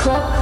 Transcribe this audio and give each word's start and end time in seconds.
可。 0.00 0.39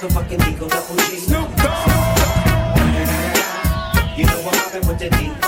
motherfucking 0.00 0.46
legal 0.46 0.68
double 0.68 0.96
G. 0.96 1.18
Snoop 1.18 1.56
Dogg. 1.56 1.88
You 4.16 4.24
know 4.24 4.50
I'm 4.50 4.88
with 4.88 4.98
the 4.98 5.10
D. 5.10 5.39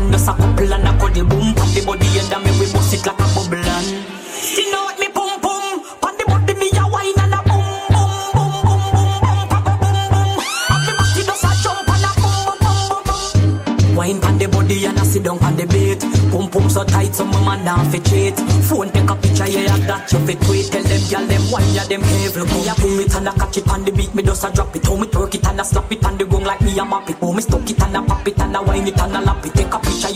pan 0.00 0.12
Just 0.12 0.28
a 0.28 0.32
couple 0.34 0.72
and 0.72 0.88
a 0.88 0.92
cuddle 0.98 1.24
boom 1.24 1.54
Pan 1.54 1.68
the 1.74 1.82
body 1.84 2.06
and 2.06 2.44
me 2.44 2.50
we 2.58 2.72
bust 2.72 2.94
it 2.94 3.06
like 3.06 3.18
a 3.18 3.26
bubble 3.34 3.56
and 3.56 3.86
Sting 4.26 4.72
out 4.74 4.98
me 4.98 5.08
pum 5.08 5.40
pum 5.40 5.82
Pan 6.00 6.14
the 6.16 6.24
body 6.26 6.54
me 6.54 6.70
a 6.78 6.84
wine 6.88 7.18
and 7.18 7.34
a 7.34 7.40
boom 7.44 7.64
boom 7.92 8.12
boom 8.34 8.52
boom 8.64 8.82
boom 8.94 9.12
boom 9.20 9.40
papa 9.48 9.72
boom 9.80 10.00
boom. 10.12 10.30
And 10.70 10.82
me 10.86 10.92
body 10.96 11.22
just 11.24 11.44
a 11.44 11.52
jump 11.62 11.88
and 11.88 12.06
a 12.06 12.10
boom 12.20 12.56
boom 12.60 13.02
boom 13.04 13.96
Wine 13.96 14.20
pan 14.20 14.38
the 14.38 14.48
body 14.48 14.84
and 14.86 14.98
a 14.98 15.04
sit 15.04 15.22
down 15.24 15.38
on 15.44 15.56
the 15.56 15.66
beat. 15.66 16.00
Pum 16.30 16.48
pum 16.48 16.70
so 16.70 16.84
tight 16.84 17.14
so 17.14 17.24
my 17.24 17.40
man 17.44 17.64
down 17.64 17.84
fi 17.90 17.98
cheat. 17.98 18.36
Phone 18.64 18.88
take 18.90 19.10
a 19.10 19.14
picture 19.16 19.48
yeah 19.48 19.76
that 19.86 20.12
you 20.12 20.18
fi 20.24 20.34
tweet. 20.34 20.70
Tell 20.72 20.82
them 20.82 21.02
y'all 21.10 21.26
them 21.26 21.44
wine 21.50 21.74
ya 21.74 21.84
them 21.84 22.02
heavy 22.02 22.40
Me 22.40 22.68
a 22.68 22.74
pull 22.74 23.00
it 23.00 23.14
and 23.14 23.28
a 23.28 23.32
catch 23.32 23.58
it 23.58 23.68
on 23.68 23.84
the 23.84 23.92
beat. 23.92 24.14
Me 24.14 24.22
just 24.22 24.44
a 24.44 24.50
drop 24.52 24.74
it 24.76 24.82
Throw 24.82 24.96
me 24.96 25.06
twerk 25.08 25.34
it 25.34 25.46
and 25.46 25.60
a 25.60 25.64
slap 25.64 25.90
it 25.92 26.04
on 26.04 26.16
the 26.16 26.24
gong 26.24 26.44
like 26.44 26.60
me 26.62 26.78
a 26.78 26.84
map 26.84 27.10
it. 27.10 27.16
Oh 27.20 27.32
me 27.32 27.42
stuck 27.42 27.68
it 27.68 27.82
and 27.82 27.96
a 27.96 28.02
pop 28.02 28.26
it 28.26 28.38
and 28.38 28.56
a 28.56 28.62
wine 28.62 28.86
it 28.86 28.98
and 28.98 29.16
a 29.16 29.20
lap 29.20 29.44
it 29.44 29.59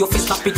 you 0.05 0.13
fi 0.13 0.19
stop 0.19 0.47
it. 0.47 0.54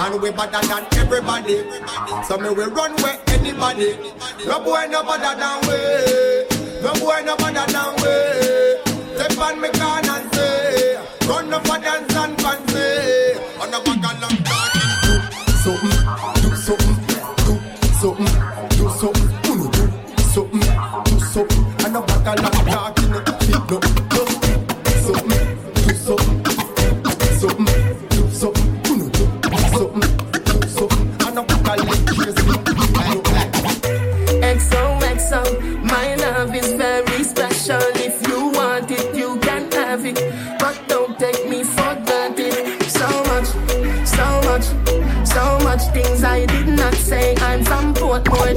And 0.00 0.22
we 0.22 0.30
better 0.30 0.64
than 0.66 0.86
everybody. 0.94 1.64
So 2.24 2.38
me 2.38 2.50
we 2.50 2.64
run 2.64 2.94
where 3.02 3.18
anybody. 3.28 3.98
No 4.46 4.60
boy 4.60 4.86
no 4.88 5.02
better 5.02 5.34
than 5.34 5.60
we. 5.66 5.78
No 6.82 6.92
boy 6.94 7.22
no 7.24 7.36
better 7.36 7.66
than 7.72 7.94
we. 7.98 8.14
Step 9.16 9.38
on 9.38 9.60
me 9.60 9.68
can 9.70 10.08
and 10.08 10.34
say, 10.34 10.96
run 11.26 11.52
up 11.52 11.66
for 11.66 11.78
dance 11.78 12.14
and 12.14 12.40
fancy. 12.40 13.40
On 13.60 13.70
the 13.72 13.78
back 13.84 14.04
and 14.06 14.20
long 14.22 14.38
garden. 14.46 14.88
Do 15.02 15.12
something, 15.58 15.98
do 16.42 16.48
something, 16.54 16.96
do 17.44 17.54
something, 17.98 18.32
do 18.70 18.84
something, 19.00 19.28
do 19.42 19.54
something, 20.22 20.66
do 21.04 21.18
something. 21.18 21.64
And 21.84 21.94
the 21.96 22.00
back 22.06 22.26
and 22.28 22.40
long 22.44 22.64
garden, 22.66 23.38
feet 23.40 23.72
up. 23.72 23.97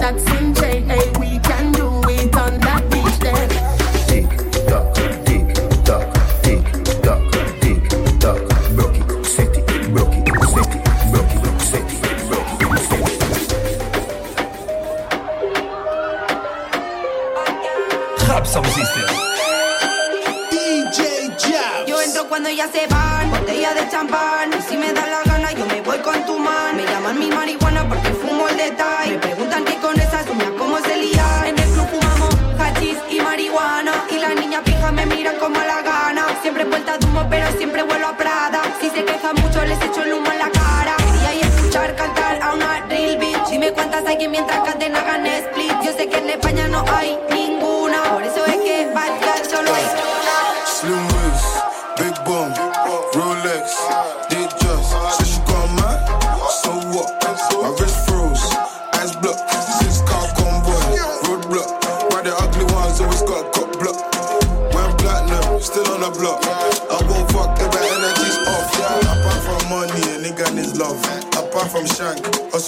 that's 0.01 0.24
it. 0.31 0.40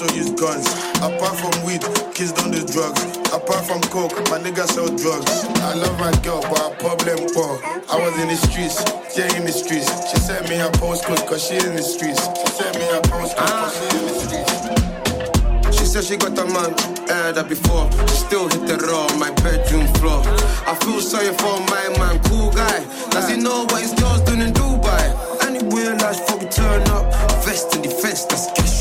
Also 0.03 0.15
use 0.15 0.31
guns. 0.31 0.67
Apart 0.97 1.37
from 1.39 1.51
weed, 1.65 1.81
kids 2.13 2.31
don't 2.31 2.51
do 2.51 2.63
drugs. 2.65 3.01
Apart 3.31 3.65
from 3.65 3.81
coke, 3.91 4.15
my 4.29 4.39
niggas 4.39 4.71
sell 4.73 4.87
drugs. 4.87 5.45
I 5.61 5.73
love 5.73 5.97
my 5.99 6.11
girl, 6.21 6.41
but 6.41 6.59
her 6.59 6.75
problem 6.77 7.27
poor. 7.33 7.59
I 7.89 7.97
was 7.99 8.17
in 8.19 8.27
the 8.27 8.35
streets, 8.35 8.83
yeah, 9.17 9.35
in 9.37 9.45
the 9.45 9.51
streets. 9.51 9.89
She 10.11 10.17
sent 10.17 10.49
me 10.49 10.55
her 10.55 10.71
postcode, 10.71 11.25
cause 11.27 11.47
she 11.47 11.55
in 11.55 11.75
the 11.75 11.83
streets. 11.83 12.21
She 12.39 12.47
sent 12.47 12.75
me 12.77 12.85
her 12.91 13.01
postcode, 13.01 13.47
cause 13.47 13.75
she 13.77 13.97
in 13.97 14.05
the 14.07 14.15
streets. 14.19 15.77
She 15.77 15.85
said 15.85 16.03
she 16.03 16.17
got 16.17 16.37
a 16.37 16.45
man, 16.45 16.71
heard 17.07 17.35
that 17.35 17.47
before. 17.49 17.89
She 18.07 18.15
still 18.27 18.47
hit 18.49 18.65
the 18.67 18.77
raw 18.87 19.07
on 19.07 19.19
my 19.19 19.31
bedroom 19.43 19.87
floor. 19.99 20.21
I 20.67 20.75
feel 20.83 21.01
sorry 21.01 21.33
for 21.37 21.59
my 21.69 21.85
man, 21.99 22.19
cool 22.23 22.51
guy. 22.51 22.83
Does 23.11 23.29
he 23.29 23.37
know 23.37 23.65
what 23.65 23.81
his 23.81 23.93
girl's 23.93 24.21
doing 24.21 24.41
in 24.41 24.53
Dubai? 24.53 25.03
Anywhere 25.45 25.95
last 25.97 26.23
we 26.39 26.47
turn 26.47 26.81
up. 26.89 27.11
Vest 27.45 27.75
in 27.75 27.81
defense, 27.81 28.25
that's 28.25 28.47
cash 28.53 28.72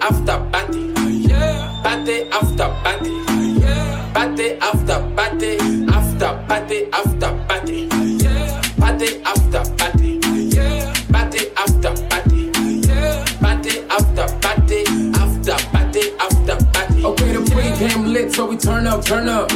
after 0.00 0.38
party. 0.52 0.92
Party 1.82 2.22
after 2.30 2.68
party. 2.82 3.24
Party 4.14 4.52
after 4.60 4.98
party. 5.16 5.58
After 5.88 6.44
party 6.48 6.88
after 6.92 7.30
party. 7.48 7.88
Party 8.78 9.22
after 9.24 9.62
party. 9.76 10.20
Party 11.12 11.40
after 11.56 11.92
party. 12.08 12.50
Party 13.40 13.72
after 13.90 14.26
party. 14.40 14.84
After 15.14 15.56
party 15.72 16.02
after 16.20 16.56
party. 16.72 17.04
Okay, 17.04 17.32
the 17.32 17.40
pregame 17.50 18.12
lit, 18.12 18.32
so 18.32 18.46
we 18.46 18.56
turn 18.56 18.86
up, 18.86 19.04
turn 19.04 19.28
up. 19.28 19.50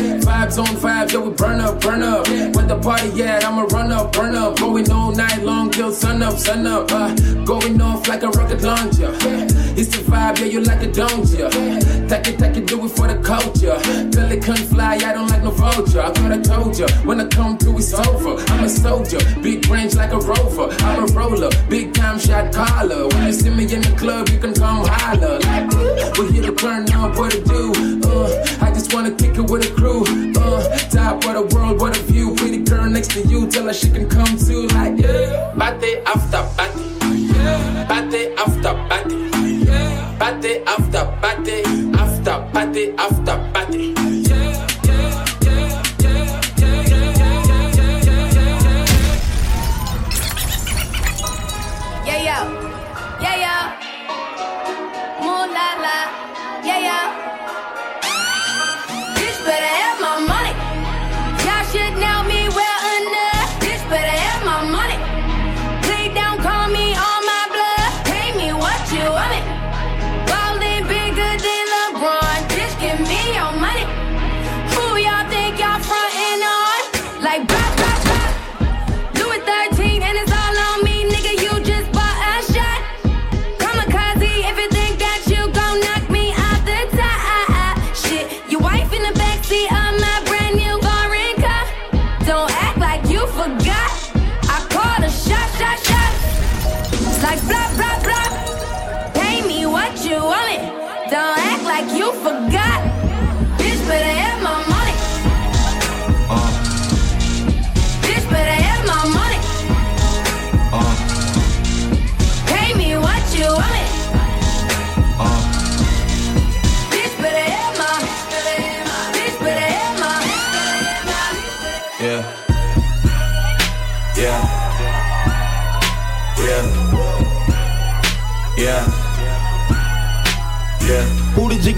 Vibes 0.49 0.59
on 0.59 0.77
vibes, 0.77 1.13
yeah, 1.13 1.21
we 1.21 1.31
burn 1.31 1.61
up, 1.61 1.81
burn 1.81 2.03
up. 2.03 2.27
When 2.29 2.67
the 2.69 2.79
party 2.79 3.23
at, 3.23 3.45
I'ma 3.45 3.65
run 3.65 3.93
up, 3.93 4.13
burn 4.13 4.35
up. 4.35 4.59
Going 4.59 4.91
all 4.91 5.13
night 5.13 5.43
long 5.43 5.71
till 5.71 5.93
sun 5.93 6.23
up, 6.23 6.39
sun 6.39 6.67
up. 6.67 6.91
Uh, 6.91 7.15
going 7.45 7.81
off 7.83 8.09
like 8.09 8.23
a 8.23 8.29
rocket 8.31 8.63
launcher. 8.63 9.15
It's 9.77 9.95
the 9.95 10.03
vibe, 10.11 10.39
yeah, 10.41 10.47
you 10.47 10.61
like 10.63 10.83
a 10.83 10.91
don't 10.91 11.29
ya? 11.29 11.51
Take 11.51 12.29
it, 12.29 12.39
take 12.39 12.57
it, 12.57 12.67
do 12.67 12.83
it 12.83 12.89
for 12.89 13.09
the 13.09 13.21
culture. 13.23 13.77
Fly, 15.87 16.07
I 16.07 16.13
thought 16.13 16.33
I 16.33 16.41
told 16.41 16.79
ya, 16.79 16.87
when 17.05 17.21
I 17.21 17.27
come 17.29 17.57
through, 17.57 17.79
it's 17.79 17.95
over. 17.95 18.37
I'm 18.53 18.65
a 18.65 18.69
soldier, 18.69 19.19
big 19.43 19.69
range 19.69 19.95
like 19.95 20.13
a 20.13 20.19
rover. 20.19 20.69
I'm 20.81 21.05
a 21.05 21.07
roller, 21.13 21.51
big 21.69 21.95
time 21.95 22.19
shot 22.19 22.53
caller. 22.53 23.07
When 23.09 23.27
you 23.27 23.33
see 23.33 23.51
me 23.51 23.65
in 23.73 23.83
the 23.83 23.95
club, 23.97 24.29
you 24.29 24.39
can 24.39 24.55
come 24.55 24.85
holler. 24.87 25.39
Like, 25.41 25.71
we're 26.19 26.33
here 26.33 26.43
to 26.43 26.55
turn 26.55 26.91
up, 26.93 27.17
what 27.17 27.31
to 27.33 27.43
do? 27.45 27.73
Uh, 28.09 28.47
I 28.61 28.73
just 28.73 28.93
wanna 28.93 29.13
kick 29.13 29.37
it 29.37 29.49
with 29.51 29.71
a 29.71 29.75
crew. 29.75 30.03
Uh, 30.37 30.79
top 30.91 31.25
of 31.25 31.35
the 31.35 31.55
world, 31.55 31.81
what 31.81 31.97
a 31.97 32.03
view. 32.03 32.35
Pretty 32.35 32.59
girl 32.59 32.89
next 32.91 33.13
to 33.13 33.21
you, 33.27 33.49
tell 33.49 33.67
her 33.67 33.73
she 33.73 33.89
can 33.91 34.09
come 34.09 34.37
too. 34.37 34.67
Like, 34.69 34.99
yeah. 34.99 35.55
Party 35.57 35.97
after 36.07 36.43
party. 36.57 36.99
Party 37.87 38.35
after 38.37 38.75
party. 38.89 39.31
Party 40.19 40.59
after 40.67 41.05
party. 41.21 41.63
After 41.95 42.51
party 42.53 42.93
after 42.99 43.37
party. 43.53 43.68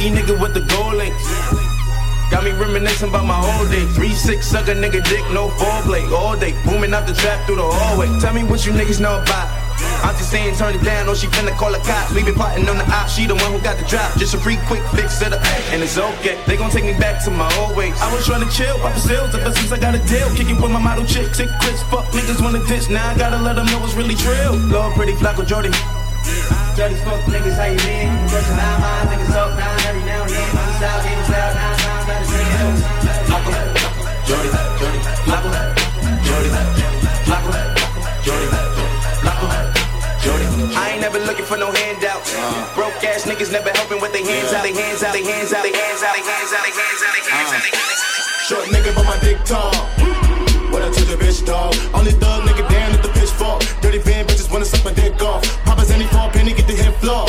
The 0.01 0.09
nigga 0.09 0.33
with 0.41 0.57
the 0.57 0.65
gold 0.65 0.97
links? 0.97 1.29
Got 2.33 2.45
me 2.45 2.57
reminiscing 2.57 3.11
about 3.11 3.27
my 3.27 3.37
whole 3.37 3.69
day. 3.69 3.85
Three 3.93 4.17
six 4.17 4.49
sucker 4.49 4.73
nigga 4.73 5.05
dick, 5.05 5.21
no 5.29 5.53
foreplay. 5.61 6.09
All 6.11 6.41
day, 6.41 6.57
booming 6.65 6.95
out 6.95 7.07
the 7.07 7.13
trap 7.13 7.45
through 7.45 7.61
the 7.61 7.69
hallway. 7.69 8.09
Tell 8.19 8.33
me 8.33 8.43
what 8.43 8.65
you 8.65 8.73
niggas 8.73 8.99
know 8.99 9.21
about. 9.21 9.53
I'm 10.01 10.17
just 10.17 10.31
saying, 10.31 10.57
turn 10.57 10.75
it 10.75 10.83
down, 10.83 11.07
or 11.07 11.15
she 11.15 11.27
finna 11.27 11.53
call 11.53 11.73
the 11.73 11.85
cops. 11.85 12.15
We 12.15 12.25
been 12.25 12.33
plotting 12.33 12.67
on 12.67 12.79
the 12.79 12.89
op, 12.89 13.11
she 13.11 13.27
the 13.27 13.37
one 13.37 13.53
who 13.53 13.61
got 13.61 13.77
the 13.77 13.85
drop. 13.85 14.17
Just 14.17 14.33
a 14.33 14.39
free 14.39 14.57
quick 14.65 14.81
fix 14.97 15.19
to 15.19 15.29
the 15.29 15.37
and 15.69 15.83
it's 15.83 15.99
okay. 15.99 16.41
They 16.47 16.57
gon' 16.57 16.71
take 16.71 16.89
me 16.89 16.97
back 16.97 17.23
to 17.25 17.31
my 17.31 17.53
old 17.61 17.77
ways. 17.77 17.93
I 18.01 18.09
was 18.09 18.25
trying 18.25 18.41
to 18.41 18.49
chill, 18.49 18.79
pop 18.81 18.95
the 18.95 19.01
sales, 19.05 19.35
ever 19.35 19.53
since 19.53 19.71
I 19.71 19.79
got 19.79 19.95
a 19.95 20.01
deal. 20.09 20.33
Kicking 20.33 20.57
with 20.57 20.73
my 20.73 20.81
model 20.81 21.05
chick, 21.05 21.35
sick 21.35 21.51
quits, 21.61 21.83
fuck 21.93 22.09
niggas 22.17 22.41
wanna 22.41 22.65
diss. 22.65 22.89
Now 22.89 23.05
I 23.05 23.19
gotta 23.19 23.37
let 23.37 23.57
them 23.57 23.67
know 23.67 23.85
it's 23.85 23.93
really 23.93 24.17
trill. 24.17 24.57
Lord, 24.73 24.97
pretty 24.97 25.13
Flacko 25.13 25.45
Jodye. 25.45 26.00
Dirty 26.81 26.97
fuck 27.05 27.21
niggas, 27.29 27.61
how 27.61 27.69
you 27.69 27.77
been? 27.77 28.09
Brushing 28.33 28.57
nine 28.57 28.81
miles, 28.81 29.13
niggas 29.13 29.37
up 29.37 29.53
nine 29.53 29.81
every 29.85 30.01
now 30.01 30.25
and 30.25 30.33
then. 30.33 30.49
Money 30.57 30.73
style, 30.81 31.01
game 31.05 31.25
style, 31.29 31.53
nine 31.53 31.77
times 31.77 32.09
out 32.09 32.25
of 32.25 32.29
ten. 32.33 32.73
Flacko, 33.29 33.53
Jodye, 34.25 34.49
Jodye, 34.81 35.05
Flacko, 35.29 35.53
Jodye, 36.25 36.49
Flacko, 37.29 37.53
Jodye, 38.25 38.49
Flacko, 39.21 39.49
Jodye. 40.25 40.73
I 40.73 40.97
ain't 40.97 41.05
never 41.05 41.21
looking 41.21 41.45
for 41.45 41.59
no 41.61 41.69
handouts. 41.69 42.33
Broke 42.73 43.05
ass 43.05 43.29
niggas 43.29 43.53
never 43.53 43.69
helping 43.77 44.01
with 44.01 44.17
their 44.17 44.25
hands 44.25 44.49
out, 44.57 44.65
their 44.65 44.73
hands 44.73 45.05
out, 45.05 45.13
their 45.13 45.21
hands 45.21 45.53
out, 45.53 45.61
their 45.61 45.77
hands 45.77 46.01
out, 46.01 46.17
their 46.17 46.25
hands 46.33 46.49
out, 46.49 46.65
their 46.65 46.81
hands 46.81 47.03
out, 47.05 47.13
their 47.13 47.29
hands 47.29 47.53
out, 47.61 47.77
out. 47.77 48.49
Short 48.49 48.65
nigga, 48.73 48.97
but 48.97 49.05
my 49.05 49.21
dick 49.21 49.37
tall. 49.45 49.69
What 50.73 50.81
up 50.81 50.95
to 50.95 51.05
the 51.05 51.21
bitch 51.21 51.45
dog? 51.45 51.77
Only 51.93 52.13
thug 52.13 52.49
nigga 52.49 52.65
Dirty 53.81 53.99
van 53.99 54.27
bitches 54.27 54.51
wanna 54.51 54.65
suck 54.65 54.85
my 54.85 54.93
dick 54.93 55.21
off. 55.23 55.43
Papa's 55.65 55.91
any 55.91 56.05
fall 56.07 56.31
penny, 56.31 56.53
get 56.53 56.67
the 56.67 56.75
hit 56.75 56.95
floor. 56.97 57.27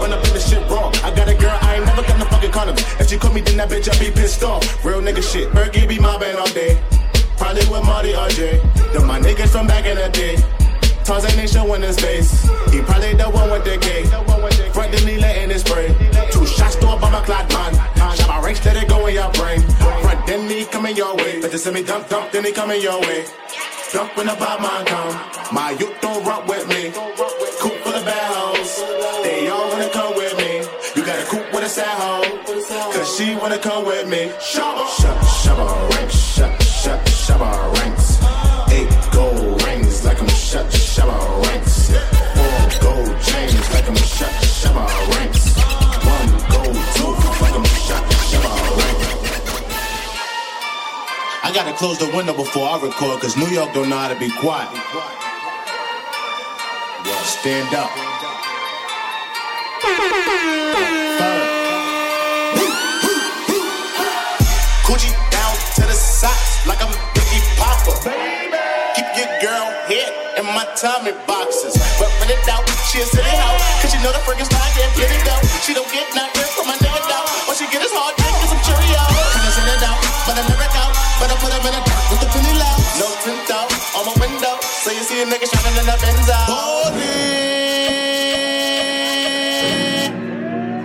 Run 0.00 0.12
up 0.12 0.24
in 0.26 0.32
the 0.34 0.40
shit 0.40 0.62
raw. 0.70 0.90
I 1.04 1.14
got 1.14 1.28
a 1.28 1.34
girl, 1.34 1.56
I 1.62 1.76
ain't 1.76 1.86
never 1.86 2.02
got 2.02 2.18
no 2.18 2.24
fucking 2.26 2.50
condom. 2.50 2.76
If 2.98 3.08
she 3.08 3.18
call 3.18 3.32
me, 3.32 3.40
then 3.40 3.56
that 3.58 3.68
bitch, 3.70 3.88
I 3.88 3.98
be 3.98 4.10
pissed 4.10 4.42
off. 4.42 4.84
Real 4.84 5.00
nigga 5.00 5.22
shit. 5.22 5.50
Berkey 5.50 5.88
be 5.88 5.98
my 5.98 6.18
band 6.18 6.38
all 6.38 6.48
day. 6.48 6.80
Probably 7.36 7.62
with 7.70 7.84
Marty 7.84 8.12
RJ. 8.12 8.92
Them 8.92 9.06
my 9.06 9.20
niggas 9.20 9.48
from 9.48 9.66
back 9.66 9.86
in 9.86 9.96
the 9.96 10.08
day. 10.10 10.36
Tarzan 11.04 11.38
ain't 11.38 11.50
showing 11.50 11.82
his 11.82 11.98
face. 11.98 12.42
He 12.70 12.80
probably 12.80 13.14
the 13.14 13.28
one 13.30 13.50
with 13.50 13.64
the 13.64 13.76
K. 13.78 14.04
Front 14.72 14.92
then 14.92 15.06
he 15.06 15.16
letting 15.18 15.50
it 15.50 15.60
spray. 15.60 15.88
Two 16.30 16.46
shots 16.46 16.76
thrown 16.76 17.00
by 17.00 17.10
my 17.10 17.20
clock 17.24 17.48
man. 17.50 17.74
Shot 18.16 18.28
my 18.28 18.40
range, 18.40 18.64
let 18.64 18.76
it 18.76 18.88
go 18.88 19.06
in 19.06 19.14
your 19.14 19.30
brain. 19.32 19.60
Front 20.02 20.26
then 20.26 20.48
he 20.48 20.64
coming 20.64 20.96
your 20.96 21.16
way. 21.16 21.40
But 21.40 21.50
just 21.50 21.64
send 21.64 21.74
me 21.74 21.82
dump, 21.82 22.08
dump, 22.08 22.30
then 22.30 22.44
he 22.44 22.52
coming 22.52 22.80
your 22.80 23.00
way. 23.00 23.24
Dump 23.92 24.16
when 24.16 24.26
man 24.26 24.86
come. 24.86 25.20
My 25.52 25.72
youth 25.72 26.00
don't 26.00 26.24
rock 26.24 26.48
with 26.48 26.66
me. 26.66 26.92
Coop 27.60 27.74
full 27.84 27.94
of 27.94 28.04
bad 28.06 28.32
hoes. 28.34 28.82
They 29.22 29.48
all 29.48 29.68
wanna 29.68 29.90
come 29.90 30.14
with 30.16 30.34
me. 30.38 30.64
You 30.96 31.04
got 31.04 31.18
a 31.18 31.26
coop 31.26 31.52
with 31.52 31.64
a 31.64 31.68
sad 31.68 31.86
hoe. 32.00 32.92
Cause 32.94 33.16
she 33.18 33.36
wanna 33.36 33.58
come 33.58 33.84
with 33.84 34.08
me. 34.08 34.30
Ranks. 34.30 34.56
Shabba, 34.56 35.18
shabba, 35.42 36.11
close 51.82 51.98
the 51.98 52.14
window 52.14 52.32
before 52.32 52.68
I 52.68 52.78
record, 52.78 53.20
cause 53.20 53.36
New 53.36 53.50
York 53.50 53.74
don't 53.74 53.90
know 53.90 53.98
how 53.98 54.06
to 54.06 54.14
be 54.14 54.30
quiet. 54.38 54.70
Stand 57.26 57.74
up. 57.74 57.90
Coochie 64.86 65.10
down 65.34 65.54
to 65.74 65.82
the 65.82 65.98
socks 65.98 66.64
like 66.70 66.78
I'm 66.78 66.94
Biggie 67.18 67.42
Papa. 67.58 67.98
Keep 68.94 69.08
your 69.18 69.30
girl 69.42 69.66
head 69.90 70.38
in 70.38 70.46
my 70.54 70.62
Tommy 70.78 71.10
boxes. 71.26 71.74
But 71.98 72.14
when 72.22 72.30
it 72.30 72.46
out, 72.46 72.62
she 72.86 73.02
a 73.02 73.06
silly 73.10 73.26
hoe. 73.26 73.58
Cause 73.82 73.90
she 73.90 73.98
know 73.98 74.12
the 74.14 74.22
friggin' 74.22 74.46
style 74.46 74.70
get 74.78 74.86
plenty 74.94 75.18
dough. 75.26 75.42
She 75.66 75.74
don't 75.74 75.90
get 75.90 76.06
nothing 76.14 76.46
from 76.54 76.68
my 76.68 76.81
nigga 85.32 85.48
shining 85.48 85.78
in 85.80 85.86
the 85.86 85.96
Benzo. 86.04 86.38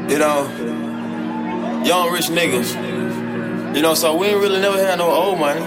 You 0.09 0.19
know, 0.19 1.83
young 1.83 2.11
rich 2.13 2.27
niggas. 2.27 3.75
You 3.75 3.81
know, 3.81 3.93
so 3.93 4.15
we 4.15 4.27
ain't 4.27 4.39
really 4.39 4.61
never 4.61 4.77
had 4.77 4.99
no 4.99 5.09
old 5.09 5.39
money. 5.39 5.59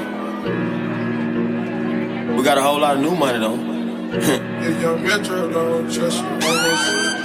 We 2.34 2.42
got 2.42 2.56
a 2.56 2.62
whole 2.62 2.80
lot 2.80 2.96
of 2.96 3.02
new 3.02 3.14
money 3.14 3.38
though. 3.38 3.68
If 4.60 4.80
your 4.80 4.98
metro 4.98 5.50
don't 5.50 5.92
trust 5.92 6.18
you, 6.18 6.24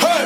Hey! 0.03 0.25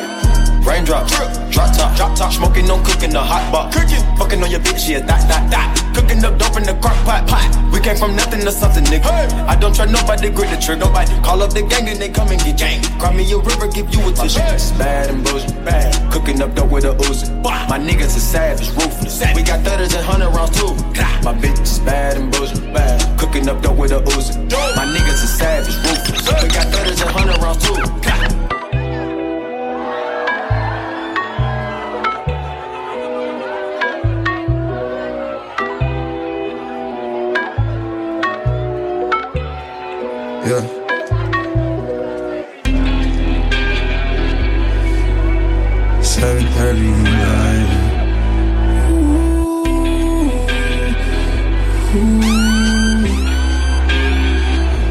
Raindrop, 0.63 1.07
drop 1.07 1.75
top, 1.75 1.95
drop 1.95 2.15
top, 2.17 2.33
smoking, 2.33 2.67
no 2.67 2.81
cooking, 2.83 3.11
the 3.11 3.19
hot 3.19 3.51
pot, 3.51 3.73
cooking, 3.73 4.03
fucking 4.17 4.43
on 4.43 4.51
your 4.51 4.59
bitch, 4.59 4.89
yeah, 4.89 4.99
that, 4.99 5.27
that, 5.27 5.49
that, 5.49 5.95
cooking 5.95 6.23
up 6.23 6.37
dope 6.37 6.57
in 6.57 6.63
the 6.63 6.73
crock 6.81 6.97
pot, 7.05 7.27
pot. 7.27 7.68
We 7.79 7.85
came 7.85 7.95
from 7.95 8.13
nothing 8.13 8.41
to 8.41 8.51
something, 8.51 8.83
nigga. 8.83 9.07
I 9.47 9.55
don't 9.55 9.73
try 9.73 9.85
nobody, 9.85 10.29
grip 10.29 10.49
the 10.49 10.57
trigger, 10.57 10.83
nobody. 10.83 11.15
Call 11.23 11.41
up 11.41 11.53
the 11.53 11.61
gang 11.61 11.87
and 11.87 11.97
they 11.97 12.09
come 12.09 12.27
and 12.27 12.37
get 12.43 12.57
gang. 12.57 12.83
Cry 12.99 13.15
me 13.15 13.23
a 13.31 13.37
river, 13.37 13.69
give 13.69 13.87
you 13.95 14.01
a 14.03 14.11
tissue. 14.11 14.41
It's 14.51 14.71
bad 14.71 15.09
and 15.09 15.23
bullshit, 15.23 15.63
bad. 15.63 16.11
Cooking 16.11 16.41
up 16.41 16.53
dope 16.55 16.71
with 16.71 16.83
a 16.83 16.91
Uzi. 17.07 17.31
My 17.41 17.79
niggas 17.79 18.17
is 18.17 18.21
savage, 18.21 18.67
ruthless. 18.71 19.23
We 19.33 19.43
got 19.43 19.63
thudders 19.63 19.95
and 19.95 20.05
hundred 20.05 20.27
rounds 20.35 20.59
too. 20.59 20.75
My 21.23 21.31
bitch 21.31 21.61
is 21.61 21.79
bad 21.79 22.17
and 22.17 22.29
bullshit, 22.29 22.73
bad. 22.73 23.17
Cooking 23.17 23.47
up 23.47 23.61
dope 23.61 23.77
with 23.77 23.93
a 23.93 24.01
Uzi. 24.11 24.35
My 24.75 24.83
niggas 24.83 25.23
is 25.23 25.37
savage, 25.37 25.77
ruthless. 25.77 26.43
We 26.43 26.49
got 26.49 26.67
thudders 26.67 26.99
and 26.99 27.09
hundred 27.11 27.37
rounds 27.37 27.63
too. 27.63 28.38
Yeah. 40.45 40.63
Seven 46.01 46.45
thirty 46.53 46.89
nine. 46.89 47.67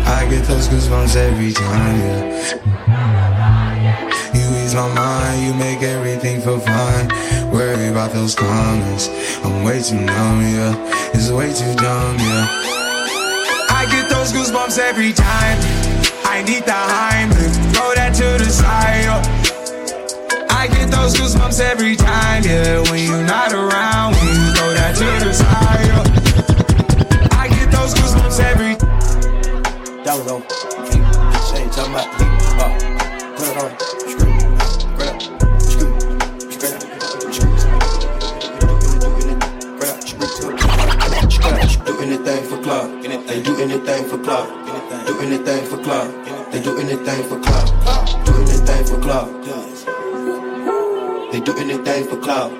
I 0.06 0.26
get 0.30 0.44
those 0.44 0.68
goosebumps 0.68 1.16
every 1.16 1.52
time. 1.52 1.98
Yeah. 1.98 2.58
You 4.34 4.64
ease 4.64 4.74
my 4.74 4.92
mind, 4.94 5.42
you 5.44 5.54
make 5.54 5.82
everything 5.82 6.40
feel 6.42 6.61
fine. 6.61 7.08
Worry 7.50 7.88
about 7.88 8.12
those 8.12 8.34
comments. 8.34 9.08
I'm 9.42 9.64
way 9.64 9.80
too 9.82 9.96
numb, 9.96 10.42
yeah. 10.42 10.74
It's 11.14 11.30
way 11.30 11.52
too 11.52 11.74
dumb, 11.76 12.18
yeah. 12.18 12.78
Get 13.90 14.09
those 14.09 14.33
goosebumps 14.33 14.79
every 14.79 15.12
time. 15.12 15.59
I 16.24 16.42
need 16.46 16.64
the 16.64 16.72
Heimlich, 16.72 17.55
throw 17.74 17.94
that 17.94 18.14
to 18.16 18.44
the 18.44 18.51
side. 18.51 19.05
yeah. 19.05 20.46
I 20.51 20.66
get 20.68 20.90
those 20.90 21.14
goosebumps 21.14 21.61
every 21.61 21.96
time, 21.96 22.42
yeah. 22.44 22.81
When 22.90 23.05
you're 23.09 23.24
not 23.24 23.53
around, 23.53 24.14
when 24.14 24.29
you 24.29 24.53
throw 24.55 24.74
that 24.74 24.94
to 24.96 25.24
the 25.24 25.33
side. 25.33 25.87
yeah. 25.87 27.38
I 27.38 27.48
get 27.48 27.70
those 27.70 27.94
goosebumps 27.94 28.40
every. 28.40 28.74
That 30.05 30.16
was 30.16 30.29
on. 30.31 30.42
Ain't 31.59 31.72
talking 31.72 31.92
about. 31.92 32.09
Oh, 32.61 33.35
put 33.37 33.48
it 33.48 34.22
on. 34.22 34.28
They 43.38 43.44
do 43.44 43.57
anything 43.62 44.05
for 44.09 44.18
club. 44.18 44.48
Do 45.07 45.20
anything 45.20 45.64
for 45.66 45.79
club. 45.79 46.11
They 46.51 46.61
do 46.61 46.77
anything 46.77 47.22
for 47.22 47.38
club. 47.38 47.68
Do 48.27 48.35
anything 48.35 48.85
for 48.85 48.98
club. 48.98 49.29
They 51.31 51.38
do 51.38 51.57
anything 51.57 52.05
for 52.09 52.16
clout. 52.16 52.51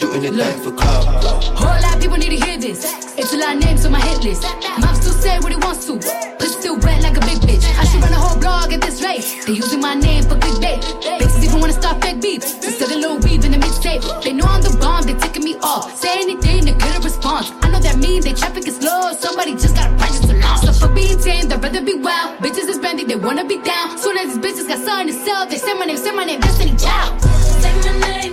Do 0.00 0.10
anything 0.14 0.62
for 0.62 0.72
clout. 0.72 1.04
Whole 1.52 1.68
lot 1.68 1.94
of 1.94 2.00
people 2.00 2.16
need 2.16 2.30
to 2.30 2.46
hear 2.46 2.56
this. 2.56 2.82
It's 3.18 3.34
a 3.34 3.36
lot 3.36 3.56
of 3.56 3.60
names 3.62 3.84
on 3.84 3.92
my 3.92 4.00
hit 4.00 4.24
list. 4.24 4.44
Mom 4.80 4.94
still 4.94 5.12
say 5.12 5.38
what 5.38 5.52
he 5.52 5.58
wants 5.58 5.84
to. 5.84 5.98
Pussy 6.38 6.60
still 6.60 6.78
wet 6.78 7.02
like 7.02 7.18
a 7.18 7.20
big 7.20 7.36
bitch. 7.44 7.66
I 7.78 7.84
should 7.84 8.00
run 8.00 8.14
a 8.14 8.16
whole 8.16 8.40
blog 8.40 8.72
at 8.72 8.80
this 8.80 9.02
rate. 9.02 9.44
They 9.46 9.52
using 9.52 9.80
my 9.80 9.92
name 9.92 10.22
for 10.22 10.36
clickbait. 10.36 10.80
Bitches 11.20 11.44
even 11.44 11.60
wanna 11.60 11.74
start 11.74 12.00
fake 12.02 12.22
beef. 12.22 12.42
Instead 12.42 12.90
of 12.90 12.96
little 12.96 13.18
weave 13.18 13.44
in 13.44 13.52
the 13.52 13.58
mixtape. 13.98 14.22
They 14.22 14.32
know 14.32 14.44
I'm 14.46 14.62
the 14.62 14.76
bomb, 14.78 15.04
they 15.04 15.14
taking 15.14 15.44
me 15.44 15.56
off. 15.62 15.96
Say 15.96 16.12
anything 16.20 16.66
to 16.66 16.72
get 16.72 16.98
a 16.98 17.00
response. 17.00 17.52
I 17.62 17.70
know 17.70 17.80
that 17.80 17.96
mean 17.98 18.22
they 18.22 18.32
traffic 18.32 18.66
is 18.66 18.76
slow. 18.76 19.12
Somebody 19.12 19.52
just 19.52 19.74
gotta 19.74 19.94
practice 19.96 20.20
to 20.20 20.34
launch. 20.38 20.64
So 20.64 20.72
for 20.72 20.92
being 20.92 21.18
tame, 21.18 21.48
they'd 21.48 21.62
rather 21.62 21.82
be 21.82 21.94
wild. 21.94 22.38
Bitches 22.38 22.68
is 22.68 22.78
bendy, 22.78 23.04
they 23.04 23.16
wanna 23.16 23.44
be 23.44 23.60
down. 23.62 23.98
Soon 23.98 24.18
as 24.18 24.34
these 24.34 24.38
bitches 24.38 24.68
got 24.68 24.78
something 24.78 25.08
to 25.08 25.12
sell, 25.12 25.46
they 25.46 25.58
say 25.58 25.74
my 25.74 25.86
name, 25.86 25.96
say 25.96 26.12
my 26.12 26.24
name, 26.24 26.40
Destiny 26.40 26.76
Child. 26.76 27.20
Say 27.22 27.72
my 28.00 28.08
name. 28.08 28.31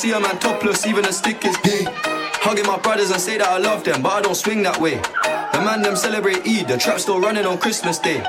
See 0.00 0.12
a 0.12 0.18
man 0.18 0.38
topless, 0.38 0.86
even 0.86 1.04
a 1.04 1.12
stick 1.12 1.44
is 1.44 1.54
gay. 1.58 1.84
Hugging 2.40 2.66
my 2.66 2.78
brothers 2.78 3.10
and 3.10 3.20
say 3.20 3.36
that 3.36 3.46
I 3.46 3.58
love 3.58 3.84
them, 3.84 4.00
but 4.00 4.12
I 4.12 4.22
don't 4.22 4.34
swing 4.34 4.62
that 4.62 4.80
way. 4.80 4.96
The 5.52 5.60
man 5.60 5.82
them 5.82 5.94
celebrate 5.94 6.40
Eid, 6.48 6.68
the 6.68 6.78
trap 6.78 6.98
still 7.00 7.20
running 7.20 7.44
on 7.44 7.58
Christmas 7.58 7.98
Day. 7.98 8.24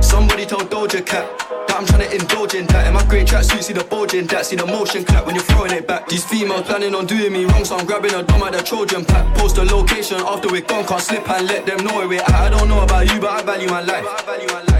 Somebody 0.00 0.46
told 0.46 0.68
Doja 0.68 1.06
Cat 1.06 1.30
that 1.68 1.76
I'm 1.78 1.86
trying 1.86 2.10
to 2.10 2.12
indulge 2.12 2.54
in 2.54 2.66
that. 2.66 2.88
In 2.88 2.94
my 2.94 3.04
great 3.06 3.28
tracksuit, 3.28 3.62
see 3.62 3.72
the 3.72 3.84
bulge 3.84 4.14
in 4.14 4.26
that, 4.26 4.46
see 4.46 4.56
the 4.56 4.66
motion 4.66 5.04
clap 5.04 5.26
when 5.26 5.36
you're 5.36 5.44
throwing 5.44 5.70
it 5.70 5.86
back. 5.86 6.08
These 6.08 6.24
females 6.24 6.66
planning 6.66 6.92
on 6.92 7.06
doing 7.06 7.32
me 7.32 7.44
wrong, 7.44 7.64
so 7.64 7.76
I'm 7.76 7.86
grabbing 7.86 8.12
a 8.12 8.24
dome 8.24 8.42
at 8.42 8.54
the 8.54 8.62
Trojan 8.64 9.04
pack. 9.04 9.32
Post 9.36 9.58
a 9.58 9.62
location 9.62 10.18
after 10.26 10.50
we're 10.50 10.66
gone, 10.66 10.84
can't 10.86 11.00
slip 11.00 11.30
and 11.30 11.46
let 11.46 11.66
them 11.66 11.86
know 11.86 11.94
where 12.02 12.08
we're 12.08 12.20
at. 12.20 12.34
I 12.34 12.50
don't 12.50 12.68
know 12.68 12.82
about 12.82 13.06
you, 13.06 13.20
but 13.20 13.30
I 13.30 13.42
value 13.42 13.68
my 13.68 13.80
life. 13.80 14.04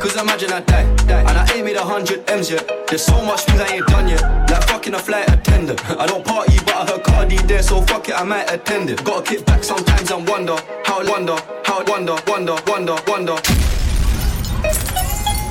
Cause 0.03 0.17
imagine 0.17 0.53
I 0.53 0.61
die, 0.61 0.83
and 1.07 1.39
I 1.39 1.47
ain't 1.55 1.65
made 1.65 1.77
a 1.77 1.85
hundred 1.85 2.29
M's 2.29 2.51
yet. 2.51 2.67
There's 2.89 3.05
so 3.05 3.25
much 3.25 3.43
things 3.47 3.61
I 3.61 3.77
ain't 3.77 3.87
done 3.87 4.09
yet, 4.09 4.23
fucking 4.87 4.95
a 4.95 4.99
flight 4.99 5.29
attendant. 5.33 5.85
I 5.91 6.07
don't 6.07 6.25
party, 6.25 6.59
but 6.65 6.75
I 6.75 6.87
heard 6.87 7.03
Cardi 7.03 7.37
there, 7.49 7.63
so 7.63 7.81
fuck 7.83 8.09
it, 8.09 8.15
I 8.15 8.23
might 8.23 8.51
attend 8.53 8.91
it. 8.91 9.05
Gotta 9.05 9.23
kick 9.29 9.45
back 9.45 9.65
sometimes 9.65 10.11
and 10.11 10.29
wonder 10.29 10.57
how, 10.85 11.05
wonder 11.11 11.37
how, 11.65 11.85
wonder, 11.85 12.17
wonder, 12.27 12.57
wonder, 12.67 12.97
wonder. 13.07 13.37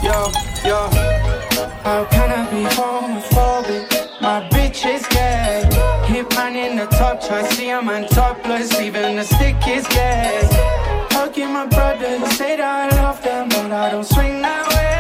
Yo, 0.03 0.31
yo. 0.63 0.89
How 1.83 2.05
can 2.05 2.29
I 2.31 2.49
be 2.49 2.63
homophobic? 2.75 4.21
My 4.21 4.47
bitch 4.49 4.85
is 4.85 5.05
gay. 5.07 5.63
Hitman 6.05 6.55
in 6.55 6.77
the 6.77 6.85
top 6.85 7.21
try, 7.21 7.43
see 7.49 7.69
a 7.69 7.81
man 7.81 8.07
topless, 8.07 8.79
even 8.79 9.17
the 9.17 9.23
stick 9.23 9.57
is 9.67 9.85
gay. 9.87 10.39
Hugging 11.11 11.51
my 11.51 11.65
brothers, 11.65 12.21
say 12.37 12.55
that 12.57 12.93
I 12.93 13.01
love 13.01 13.21
them, 13.21 13.49
but 13.49 13.71
I 13.71 13.91
don't 13.91 14.05
swing 14.05 14.41
that 14.41 14.67
way. 14.69 14.94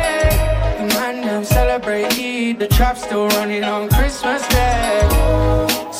Trap 2.75 2.97
still 2.97 3.29
running 3.29 3.63
on 3.63 3.87
Christmas 3.87 4.45
Day. 4.49 5.94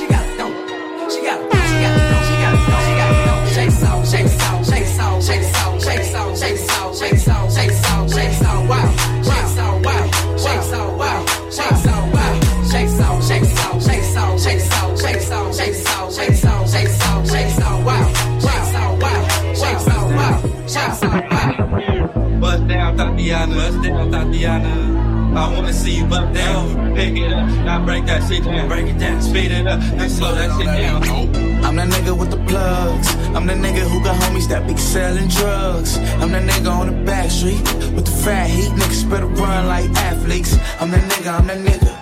She 0.00 0.06
got 0.06 0.38
dope. 0.38 1.10
She 1.10 1.22
got 1.22 1.50
dope. 1.50 1.65
Got 5.16 5.38
a 5.38 5.40
dope. 5.40 5.80
She 5.80 5.96
got 5.96 6.02
a 6.02 6.12
dope. 6.12 6.36
shake 6.36 6.58
so, 6.58 6.94
shake 6.94 7.16
so, 7.16 7.50
shake 7.54 7.66
shake 8.08 8.32
so, 8.32 8.66
wow, 8.68 8.96
shake 9.22 9.46
so, 9.46 9.80
wow, 9.84 10.10
shake 10.36 10.62
so, 10.62 10.96
wow, 10.96 11.26
shake 11.50 11.76
so, 11.76 11.92
wow, 12.12 12.40
shake 12.70 12.88
so, 12.88 13.20
shake 13.20 13.44
so, 13.44 13.80
shake 13.80 14.04
so, 14.04 14.38
shake 14.38 14.60
so, 14.60 14.96
shake 14.96 15.20
so, 15.20 15.52
shake 15.52 15.74
so, 15.74 16.10
shake 16.10 16.34
so, 16.34 16.66
shake 16.66 16.88
so, 16.88 17.24
shake 17.24 17.50
so, 17.50 17.68
wow, 17.84 18.12
shake 18.40 18.64
so, 18.72 18.82
wow, 19.00 19.28
shake 19.54 19.80
so, 19.80 19.96
wow, 20.16 20.36
shake 20.66 20.94
wow. 21.02 22.40
Bust 22.40 22.68
down, 22.68 22.96
Tatiana. 22.96 23.54
Bust 23.54 23.82
down, 23.82 24.10
Tatiana. 24.10 25.15
I 25.36 25.52
wanna 25.52 25.72
see 25.72 25.96
you 25.98 26.06
bust 26.06 26.32
down. 26.32 26.94
Pick 26.94 27.16
it 27.16 27.32
up. 27.32 27.46
Now 27.66 27.84
break 27.84 28.06
that 28.06 28.26
shit 28.26 28.42
down. 28.44 28.68
Break 28.68 28.86
it 28.86 28.98
down. 28.98 29.20
Speed 29.20 29.52
it 29.52 29.66
up. 29.66 29.80
Then 29.80 30.08
slow 30.08 30.34
that 30.34 30.50
shit 30.56 30.66
down. 30.66 31.02
I'm 31.64 31.76
that 31.76 31.88
nigga 31.88 32.18
with 32.18 32.30
the 32.30 32.42
plugs. 32.46 33.08
I'm 33.34 33.46
the 33.46 33.52
nigga 33.52 33.82
who 33.90 34.02
got 34.02 34.16
homies 34.22 34.48
that 34.48 34.66
be 34.66 34.76
selling 34.76 35.28
drugs. 35.28 35.98
I'm 36.22 36.32
the 36.32 36.40
nigga 36.40 36.70
on 36.70 36.86
the 36.86 37.04
back 37.04 37.30
street 37.30 37.60
with 37.94 38.06
the 38.06 38.16
fat 38.24 38.48
heat. 38.48 38.70
Niggas 38.72 39.10
better 39.10 39.26
run 39.26 39.66
like 39.68 39.90
athletes. 40.10 40.56
I'm 40.80 40.90
the 40.90 40.98
nigga, 40.98 41.38
I'm 41.38 41.46
the 41.46 41.54
nigga. 41.68 41.92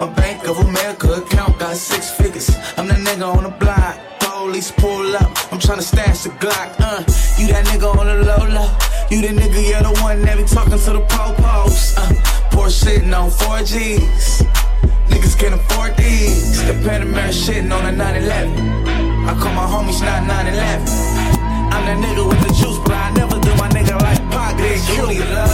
A 0.00 0.06
Bank 0.06 0.48
of 0.48 0.58
America 0.58 1.12
account 1.12 1.58
got 1.58 1.76
six 1.76 2.10
figures. 2.10 2.48
I'm 2.78 2.88
the 2.88 2.94
nigga 2.94 3.36
on 3.36 3.44
the 3.44 3.50
block. 3.50 3.98
Police 4.20 4.72
pull 4.72 5.14
up. 5.16 5.30
I'm 5.52 5.60
tryna 5.60 5.82
stash 5.82 6.24
the 6.24 6.30
Glock. 6.30 6.74
Uh, 6.80 7.04
you 7.38 7.48
that 7.52 7.66
nigga 7.66 7.94
on 7.94 8.06
the 8.06 8.24
low 8.24 8.44
low. 8.48 8.70
You 9.10 9.20
the 9.20 9.28
nigga, 9.28 9.60
you're 9.68 9.82
the 9.82 10.00
one 10.00 10.22
that 10.22 10.38
be 10.38 10.44
talking 10.44 10.78
to 10.78 10.90
the 10.98 11.00
po-pos. 11.00 11.98
Uh, 11.98 12.41
poor 12.52 12.68
shitting 12.68 13.12
on 13.18 13.30
4Gs. 13.30 14.44
Niggas 15.08 15.38
can't 15.38 15.54
afford 15.54 15.96
these. 15.96 16.64
The 16.66 16.74
Panamera 16.84 17.32
shitting 17.32 17.72
on 17.72 17.86
a 17.86 17.92
911. 17.92 19.28
I 19.28 19.34
call 19.40 19.54
my 19.54 19.66
homies 19.66 20.00
not 20.00 20.26
911. 20.26 21.12
I'm 21.72 21.82
that 21.88 21.98
nigga 22.04 22.28
with 22.28 22.40
the 22.46 22.52
juice, 22.54 22.78
but 22.84 22.92
I 22.92 23.10
never 23.12 23.40
do 23.40 23.50
my 23.56 23.68
nigga 23.70 24.00
like 24.00 24.20
Pac. 24.30 24.52
Who 24.60 25.06
do 25.06 25.14
you 25.14 25.24
love? 25.24 25.51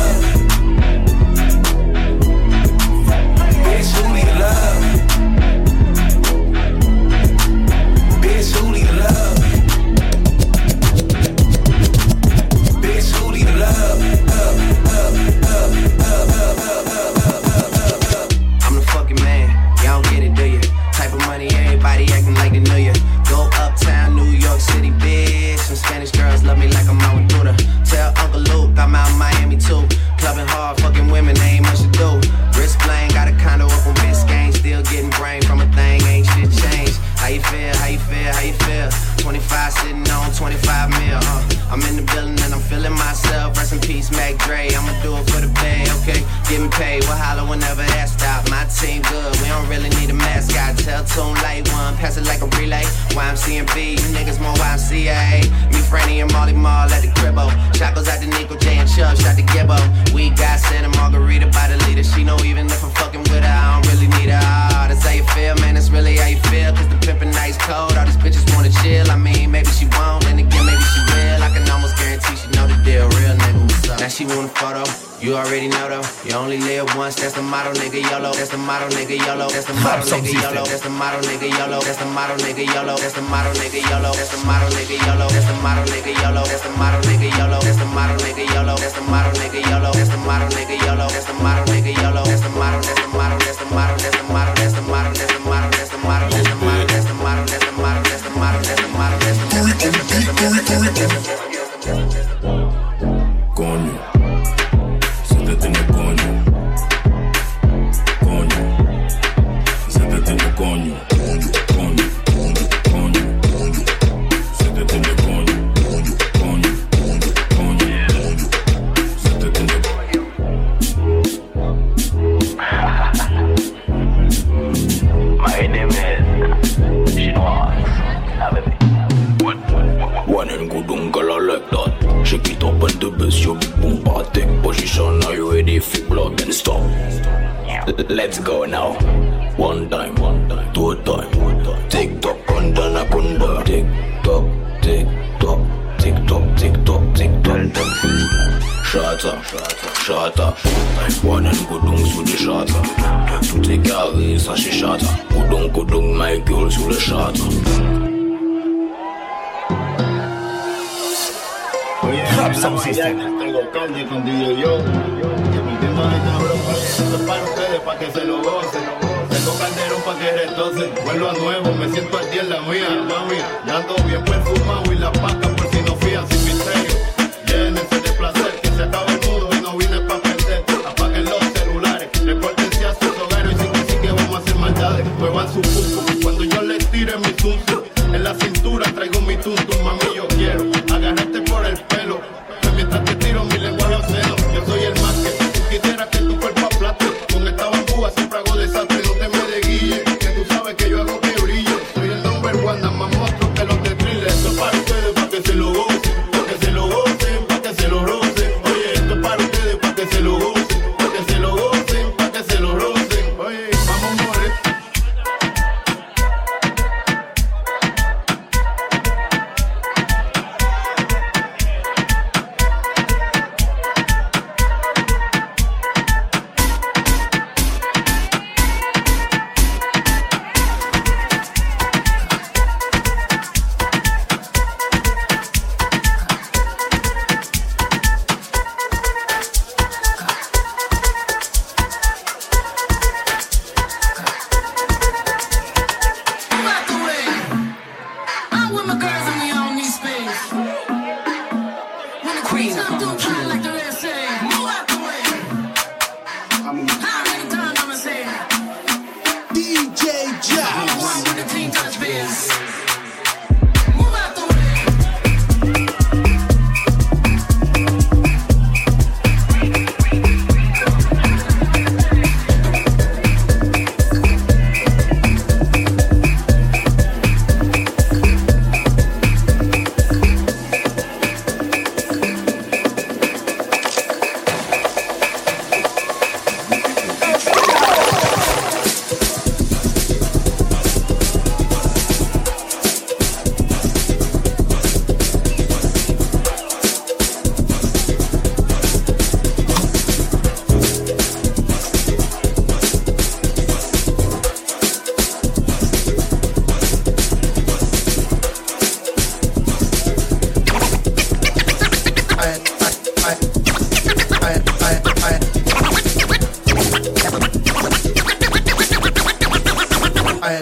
Nigga. 79.75 80.33
YOLO. 80.43 80.65
That's 80.65 80.83
the 80.83 80.91
motto, 80.91 81.21
nigga. 81.21 81.49
YOLO. 81.49 81.81
That's 81.81 81.99
the 81.99 82.05
motto, 82.07 82.37
nigga. 82.37 82.65
YOLO. 82.75 82.97
That's 82.97 83.15
the 83.15 83.23
motto, 83.23 83.51
nigga. 83.53 83.81
YOLO. 83.91 84.13
That's 84.13 84.31
the 84.31 84.39
motto, 84.45 84.69
nigga. 84.69 84.97
YOLO. 85.07 85.29
That's 85.29 85.47
the 85.47 85.55
motto, 85.61 85.85
nigga. 85.93 86.13
YOLO. 86.23 86.45
That's 86.45 86.63
the 86.63 86.71
motto, 86.71 87.01
nigga. 87.03 87.29
YOLO. 87.35 87.57
That's 87.57 87.73
the 87.73 87.83
motto, 87.83 87.85
nigga. 87.85 87.85
YOLO. 87.85 87.85
That's 87.85 87.85
the 87.85 87.93
motto, 87.93 88.17
nigga. 88.17 88.53
YOLO. 88.53 88.77
That's 88.77 88.95
the 88.95 89.03
motto, 89.03 89.31
nigga. 89.37 89.61
YOLO. 89.71 89.93
That's 89.93 90.09
the 90.09 90.17
motto, 90.23 90.49
nigga. 90.57 90.87
YOLO. 90.87 91.09
That's 91.09 91.27
the 91.27 91.35
motto, 91.35 91.73
nigga. 91.73 92.03
YOLO. 92.03 92.25
That's 92.25 92.41
the 92.41 92.51
motto. 92.51 92.81
That's 92.81 92.98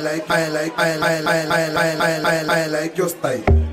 like, 0.06 0.30
I 0.30 0.48
like, 0.48 0.78
I 0.78 0.96
like, 0.96 1.26
I 1.26 1.44
like, 1.46 1.48
I 1.50 1.68
like, 1.68 2.00
I 2.00 2.18
like, 2.20 2.48
I 2.48 2.66
like 2.66 2.96
your 2.96 3.08
style. 3.08 3.65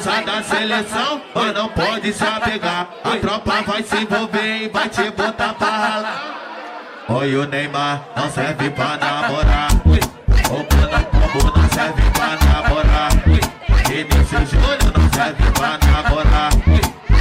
Da 0.00 0.42
seleção, 0.42 1.22
mas 1.32 1.54
não 1.54 1.68
pode 1.68 2.12
se 2.12 2.24
apegar. 2.24 2.88
A 3.04 3.16
tropa 3.16 3.62
vai 3.62 3.82
se 3.82 3.96
envolver 3.96 4.64
e 4.64 4.68
vai 4.68 4.88
te 4.88 5.08
botar 5.10 5.54
pra 5.54 5.68
ralar. 5.68 7.04
Oi, 7.08 7.36
o 7.36 7.46
Neymar 7.46 8.02
não 8.16 8.28
serve 8.28 8.70
pra 8.70 8.96
namorar. 8.96 9.70
O 9.84 9.88
mano 9.88 11.04
Pombo 11.12 11.58
não 11.58 11.68
serve 11.68 12.02
pra 12.10 12.36
namorar. 12.44 13.10
Vinícius 13.88 14.50
Júnior 14.50 14.98
não 14.98 15.10
serve 15.12 15.50
pra 15.52 15.78
namorar. 15.78 16.50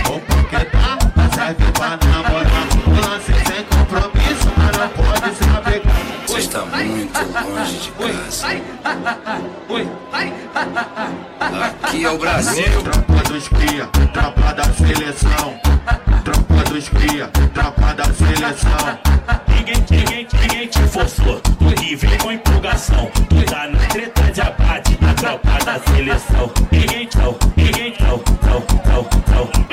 O 0.09 0.19
Paquetá 0.19 0.97
não 1.15 1.31
serve 1.31 1.71
pra 1.73 1.89
namorar. 2.07 2.67
O 2.87 2.89
lance 3.07 3.33
sem 3.45 3.63
compromisso, 3.65 4.51
mas 4.57 4.77
não 4.77 4.89
pode 4.89 5.35
se 5.35 5.43
apegar. 5.57 5.95
Você 6.25 6.39
está 6.39 6.65
muito 6.65 7.19
longe 7.33 7.77
de 7.77 7.91
casa. 7.91 9.43
Aqui 11.83 12.05
é 12.05 12.09
o 12.09 12.17
Brasil. 12.17 12.81
Tropa 12.83 13.23
dos 13.29 13.47
cria, 13.49 13.85
tropa 14.13 14.53
da 14.53 14.63
seleção. 14.63 15.59
Tropa 16.23 16.71
dos 16.71 16.89
cria, 16.89 17.27
tropa 17.53 17.93
da 17.93 18.05
seleção. 18.05 18.99
Ninguém, 19.47 19.85
ninguém, 19.89 20.27
ninguém 20.41 20.67
te 20.67 20.79
forçou. 20.87 21.41
Tu 21.41 21.73
que 21.75 21.95
vem 21.95 22.17
com 22.17 22.31
empolgação. 22.31 23.11
Tu 23.29 23.43
tá 23.45 23.67
na 23.67 23.79
treta 23.87 24.31
de 24.31 24.41
abate 24.41 24.97
na 25.01 25.13
tropa 25.13 25.65
da 25.65 25.79
seleção. 25.79 26.51
Ninguém 26.71 27.07
tchau, 27.07 27.37
ninguém 27.57 27.91
tchau, 27.91 28.23
tchau, 28.41 28.63
tchau, 28.85 29.09
tchau. 29.25 29.72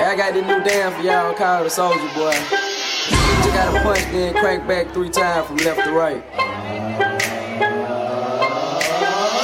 Hey, 0.00 0.06
I 0.06 0.16
got 0.16 0.32
this 0.32 0.46
new 0.48 0.64
dance 0.64 0.96
for 0.96 1.02
y'all 1.02 1.34
called 1.34 1.66
the 1.66 1.68
Soldier 1.68 2.00
Boy. 2.16 2.32
You 2.32 3.52
gotta 3.52 3.84
punch, 3.84 4.00
then 4.08 4.32
crank 4.32 4.66
back 4.66 4.94
three 4.94 5.10
times 5.10 5.46
from 5.46 5.58
left 5.58 5.84
to 5.84 5.92
right. 5.92 6.24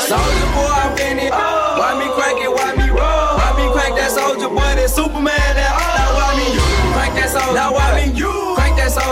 Soldier 0.01 0.49
boy, 0.57 0.73
I'm 0.81 0.97
in 0.97 1.29
it. 1.29 1.31
Why 1.31 1.93
me 2.01 2.09
crank 2.17 2.41
it? 2.41 2.49
Why 2.49 2.73
me 2.73 2.89
roll? 2.89 3.37
Why 3.37 3.53
me 3.53 3.69
crank 3.69 4.01
that 4.01 4.09
soldier 4.17 4.49
boy? 4.49 4.73
That 4.81 4.89
Superman? 4.89 5.37
That 5.37 5.77
now 5.77 6.17
why 6.17 6.33
me 6.41 6.49
crank 6.97 7.13
that 7.21 7.29
soldier? 7.29 7.53
Now 7.53 7.75
why 7.77 7.93
me 8.01 8.16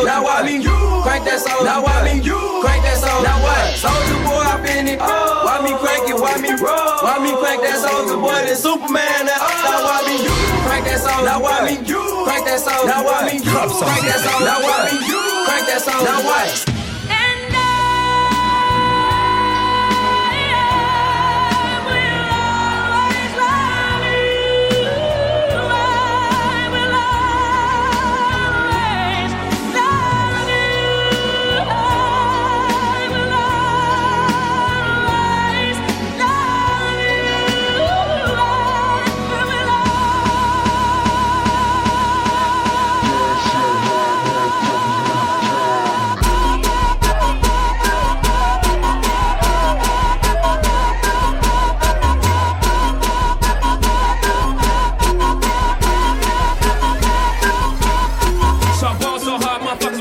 soul. 0.04 0.12
Now 0.12 0.22
what? 0.22 0.44
I 0.44 0.46
mean 0.46 0.62
you. 0.62 0.76
Crank 1.02 1.24
that 1.24 1.40
soul. 1.40 1.64
Now 1.64 1.80
what? 1.82 1.96
I 1.96 2.00
oh. 2.00 2.04
mean 2.04 2.20
oh. 2.20 2.28
you. 2.28 2.40
Crank 2.60 2.82
that 2.84 2.98
soul. 3.00 3.20
Now 3.24 3.38
what? 3.40 3.64
Soldier 3.80 4.20
boy, 4.24 4.44
I 4.44 4.54
been 4.60 4.88
it. 4.88 4.98
Oh. 5.00 5.48
Why 5.48 5.56
me 5.64 5.72
crank 5.80 6.08
it? 6.08 6.16
Why 6.16 6.36
me 6.40 6.52
roll? 6.60 7.00
Why 7.00 7.16
me 7.20 7.32
crank 7.40 7.60
that 7.64 7.78
soldier 7.80 8.20
boy? 8.20 8.36
Then 8.44 8.56
Superman. 8.56 9.24
Now, 9.24 9.40
oh. 9.40 9.48
now 9.48 9.80
what? 9.84 9.96
I 9.96 10.08
mean 10.08 10.20
you. 10.24 10.36
Crank 10.68 10.84
that 10.84 11.00
soul. 11.00 11.24
Now 11.24 11.40
what? 11.40 11.56
I 11.56 11.64
mean 11.64 11.82
you. 11.84 12.02
Crank 12.24 12.44
that 12.44 12.60
soul. 12.60 12.84
Now 12.84 13.00
what? 13.04 13.24
I 13.24 13.32
mean 13.32 13.42
you. 13.42 13.52
Crank 13.52 14.04
that 14.04 14.20
soul. 14.20 14.40
Now 14.44 14.58
what? 14.60 14.76
I 14.76 14.92
mean 14.92 15.02
you. 15.08 15.22
Crank 15.48 15.64
that 15.72 15.80
soul. 15.80 16.02
Now 16.04 16.20
what? 16.20 16.73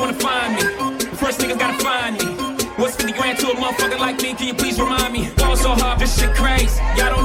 wanna 0.04 0.20
find 0.20 0.56
me. 0.56 0.62
First 1.16 1.40
niggas 1.40 1.60
gotta 1.60 1.82
find 1.82 2.18
me. 2.18 2.26
What's 2.76 2.96
50 2.98 3.14
grand 3.14 3.40
to 3.40 3.52
a 3.52 3.56
motherfucker 3.56 4.00
like 4.00 4.22
me? 4.22 4.34
Can 4.34 4.48
you 4.48 4.54
please 4.54 4.78
remind 4.78 5.14
me? 5.14 5.28
Fall 5.40 5.56
so 5.56 5.70
hard, 5.70 6.00
this 6.00 6.20
shit 6.20 6.36
crazy. 6.36 6.82
Y'all 6.98 7.16
don't 7.16 7.23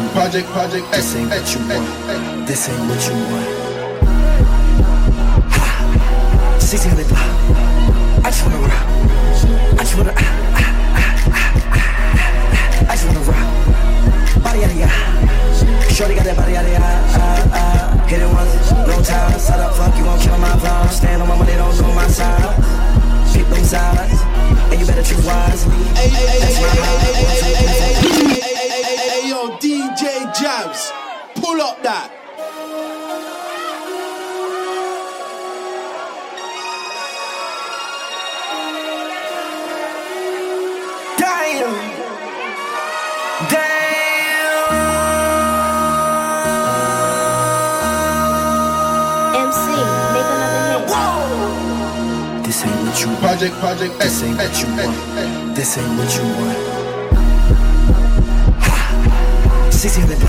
you 0.00 0.06
want. 0.06 0.14
Project, 0.14 0.46
project, 0.48 0.90
this 0.92 1.14
ain't 1.16 1.30
what 1.30 1.54
you 1.54 1.60
want. 1.68 1.86
This 2.46 2.68
ain't 2.68 2.80
what 2.88 3.06
you 3.06 3.14
want. 3.30 3.46
Ha, 5.52 5.64
1600 6.58 7.08
block. 7.08 7.30
I 8.24 8.26
just 8.30 8.42
wanna 8.44 8.60
rock. 8.64 8.86
I 9.76 9.78
just 9.84 9.94
wanna. 9.96 10.12
I 12.88 12.90
just 12.96 13.04
wanna 13.06 13.24
rock. 13.28 13.46
Body 14.42 14.64
out 14.64 14.70
of 14.70 14.78
ya. 14.78 14.88
Shorty 15.92 16.14
got 16.14 16.24
that 16.24 16.36
body 16.36 16.56
out 16.56 16.64
of 16.64 16.72
ya. 16.72 16.80
Hit 18.06 18.22
it 18.22 18.26
once, 18.26 18.72
no 18.88 19.02
time. 19.02 19.38
Side 19.38 19.60
up, 19.60 19.74
fuck 19.74 19.96
you, 19.96 20.04
won't 20.04 20.20
kill 20.20 20.38
my 20.38 20.56
vibe. 20.58 20.90
Stand 20.90 21.22
on 21.22 21.28
my 21.28 21.36
money, 21.36 21.52
don't 21.52 21.78
know 21.80 21.92
my 21.94 22.08
side 22.08 22.56
pick 23.32 23.46
them 23.48 23.64
sides, 23.64 24.20
and 24.70 24.80
you 24.80 24.86
better 24.86 25.02
choose 25.02 25.24
wisely. 25.24 25.74
That's 25.94 26.60
my 26.60 26.74
jabs. 30.34 30.92
Pull 31.36 31.60
up 31.60 31.82
that. 31.82 32.20
This 52.44 52.64
ain't 52.64 52.82
what 52.84 53.00
you. 53.00 53.16
Project, 53.16 53.54
project, 53.60 53.98
this 54.00 54.22
ain't 54.22 54.36
what 54.36 54.46
eh, 54.46 54.60
you 54.60 54.66
eh, 54.66 54.86
want. 54.86 54.96
Eh, 55.18 55.54
this 55.54 55.78
ain't 55.78 55.98
what 55.98 56.16
you 56.16 56.24
want. 56.24 56.69
Sí, 59.80 59.88
sí, 59.88 60.02
adentro. 60.02 60.28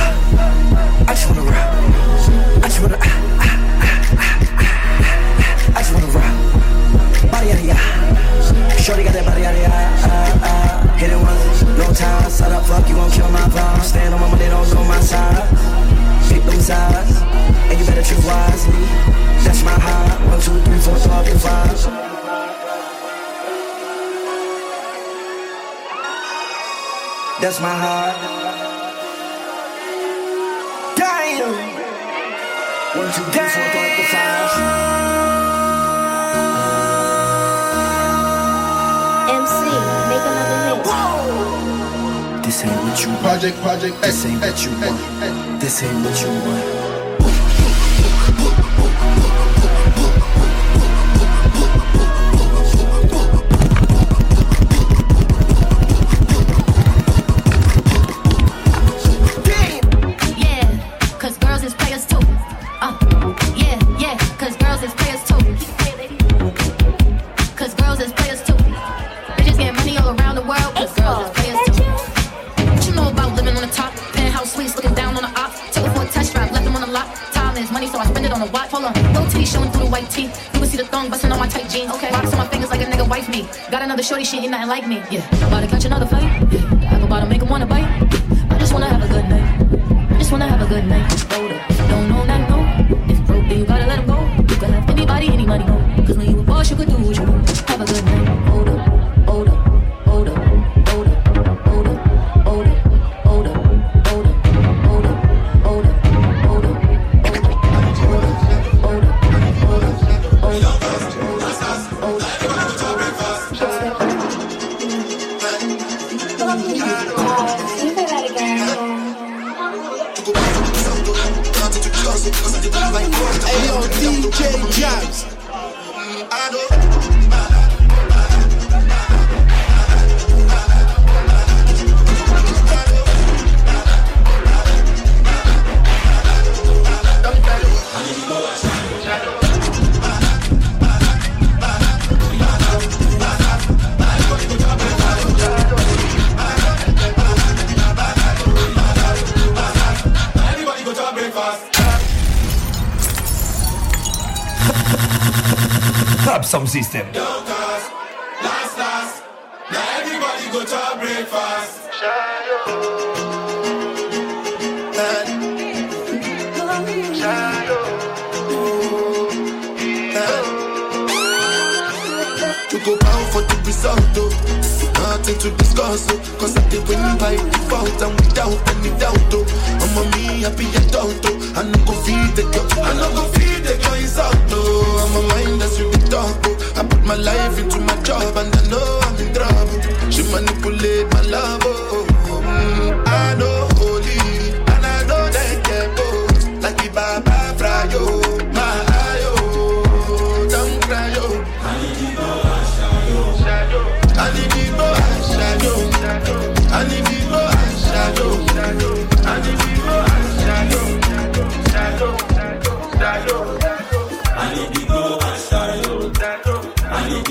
project, 43.42 43.64
project. 43.64 44.02
This 44.04 44.26
ain't 44.26 44.42
what 44.42 44.66
you 44.66 44.72
want. 44.72 45.02
Eh, 45.02 45.26
eh, 45.26 45.56
eh, 45.56 45.58
this 45.58 45.82
ain't 45.82 46.06
what 46.06 46.22
you 46.22 46.30
want. 46.30 46.81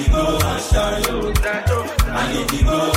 Go 0.09 0.39
and 0.43 0.63
shadow. 0.63 1.33
I 2.13 2.33
need 2.33 2.49
to 2.49 2.65
go 2.65 2.93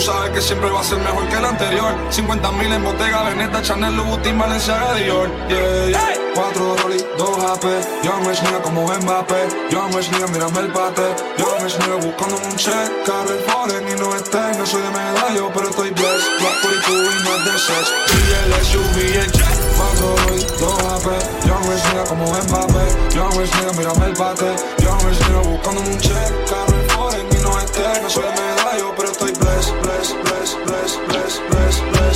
tú 0.00 0.06
sabes 0.06 0.30
que 0.30 0.40
siempre 0.40 0.70
va 0.70 0.80
a 0.80 0.84
ser 0.84 0.98
mejor 0.98 1.28
que 1.28 1.36
el 1.36 1.44
anterior. 1.44 1.94
50 2.08 2.52
mil 2.52 2.72
en 2.72 2.82
Bottega, 2.82 3.22
Veneta, 3.24 3.60
Chanel, 3.62 3.94
Louboutin, 3.96 4.38
Balenciaga, 4.38 4.94
Dior. 4.94 5.28
Yeah, 5.48 5.88
yeah. 5.88 6.20
Cuatro 6.34 6.76
Rolly, 6.76 7.04
dos 7.18 7.36
AP. 7.38 7.64
Yo 8.02 8.12
me 8.20 8.32
nigga 8.32 8.62
como 8.62 8.86
Mbappé. 8.86 9.48
Yo 9.70 9.88
me 9.88 10.00
nigga, 10.00 10.26
mírame 10.28 10.60
el 10.60 10.68
bate. 10.68 11.02
Yo 11.36 11.46
me 11.58 11.64
nigga 11.64 11.96
buscando 11.96 12.36
un 12.36 12.56
check. 12.56 12.88
Carro 13.04 13.34
el 13.34 13.40
foreign 13.40 13.88
y 13.88 14.00
no 14.00 14.14
esté. 14.14 14.38
No 14.56 14.64
soy 14.64 14.80
de 14.82 14.90
medallo, 14.90 15.50
pero 15.52 15.68
estoy 15.68 15.90
blessed. 15.90 16.30
Black 16.40 16.60
42 16.62 17.14
y 17.14 17.24
no 17.24 17.36
es 17.36 17.44
de 17.44 17.58
sex. 17.58 17.92
Y 18.14 18.54
el 18.54 18.64
SUV, 18.64 18.96
el 19.20 19.32
jet. 19.32 19.58
Cuatro 19.76 20.16
Rolly, 20.24 20.46
dos 20.60 20.78
AP. 20.78 21.08
Yo 21.46 21.60
me 21.60 21.74
nigga 21.74 22.04
como 22.08 22.24
Mbappé. 22.26 23.14
Yo 23.14 23.28
me 23.30 23.44
nigga, 23.44 23.72
mírame 23.76 24.06
el 24.06 24.14
bate. 24.14 24.54
Yo 24.78 24.96
me 24.96 25.10
nigga 25.10 25.40
buscando 25.50 25.80
un 25.80 25.98
check. 25.98 26.30
Carro 26.48 26.74
el 26.80 26.90
foreign 26.90 27.26
y 27.32 27.42
no 27.42 27.58
esté. 27.58 28.02
No 28.02 28.08
soy 28.08 28.24
de 28.24 28.30
medallo, 28.30 28.89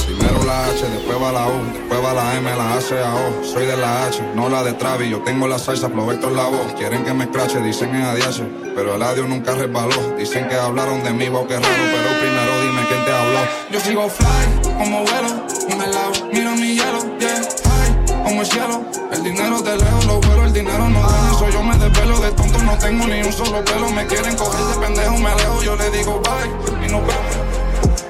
Primero 0.06 0.44
la 0.44 0.66
H, 0.66 0.86
después 0.88 1.22
va 1.22 1.32
la 1.32 1.46
U, 1.46 1.72
después 1.72 2.04
va 2.04 2.12
la 2.14 2.36
M, 2.36 2.56
la 2.56 2.74
A, 2.74 2.80
C, 2.80 2.98
A, 2.98 3.14
O. 3.14 3.44
Soy 3.44 3.66
de 3.66 3.76
la 3.76 4.06
H, 4.06 4.22
no 4.34 4.48
la 4.48 4.62
de 4.62 4.72
Travis. 4.72 5.10
Yo 5.10 5.22
tengo 5.22 5.46
la 5.46 5.58
salsa, 5.58 5.86
en 5.86 6.36
la 6.36 6.44
voz. 6.44 6.72
Quieren 6.76 7.04
que 7.04 7.12
me 7.12 7.24
escrache, 7.24 7.60
dicen 7.60 7.94
en 7.94 8.02
adiache. 8.02 8.44
Pero 8.74 8.94
el 8.94 9.02
adiós 9.02 9.28
nunca 9.28 9.54
resbaló. 9.54 10.16
Dicen 10.18 10.48
que 10.48 10.54
hablaron 10.54 11.02
de 11.04 11.12
mí, 11.12 11.28
wow, 11.28 11.46
qué 11.46 11.54
raro. 11.54 11.66
Pero 11.68 12.20
primero 12.20 12.60
dime 12.62 12.82
quién 12.88 13.04
te 13.04 13.12
habló. 13.12 13.40
Yo 13.70 13.80
sigo 13.80 14.08
fly, 14.08 14.72
como 14.78 15.04
vuelo, 15.04 15.46
un 15.68 15.82
helado, 15.82 16.12
mira 16.32 16.50
mi 16.52 16.74
hielo, 16.74 17.18
yeah, 17.18 17.34
high, 17.36 18.24
como 18.24 18.40
el 18.40 18.46
cielo. 18.46 18.93
El 19.12 19.22
dinero 19.22 19.60
de 19.62 19.76
lejos, 19.76 20.06
lo 20.06 20.20
vuelo, 20.20 20.44
el 20.44 20.52
dinero 20.52 20.88
no 20.88 21.00
da 21.00 21.30
eso. 21.32 21.48
Yo 21.50 21.62
me 21.62 21.76
desvelo 21.76 22.18
de 22.20 22.30
tonto, 22.32 22.58
no 22.58 22.78
tengo 22.78 23.06
ni 23.06 23.22
un 23.22 23.32
solo 23.32 23.64
pelo. 23.64 23.90
Me 23.90 24.06
quieren 24.06 24.36
coger 24.36 24.64
de 24.64 24.86
pendejo, 24.86 25.18
me 25.18 25.30
alejo, 25.30 25.62
yo 25.62 25.76
le 25.76 25.90
digo 25.90 26.20
bye 26.20 26.86
y 26.86 26.90
nos 26.90 27.00
vemos. 27.00 27.54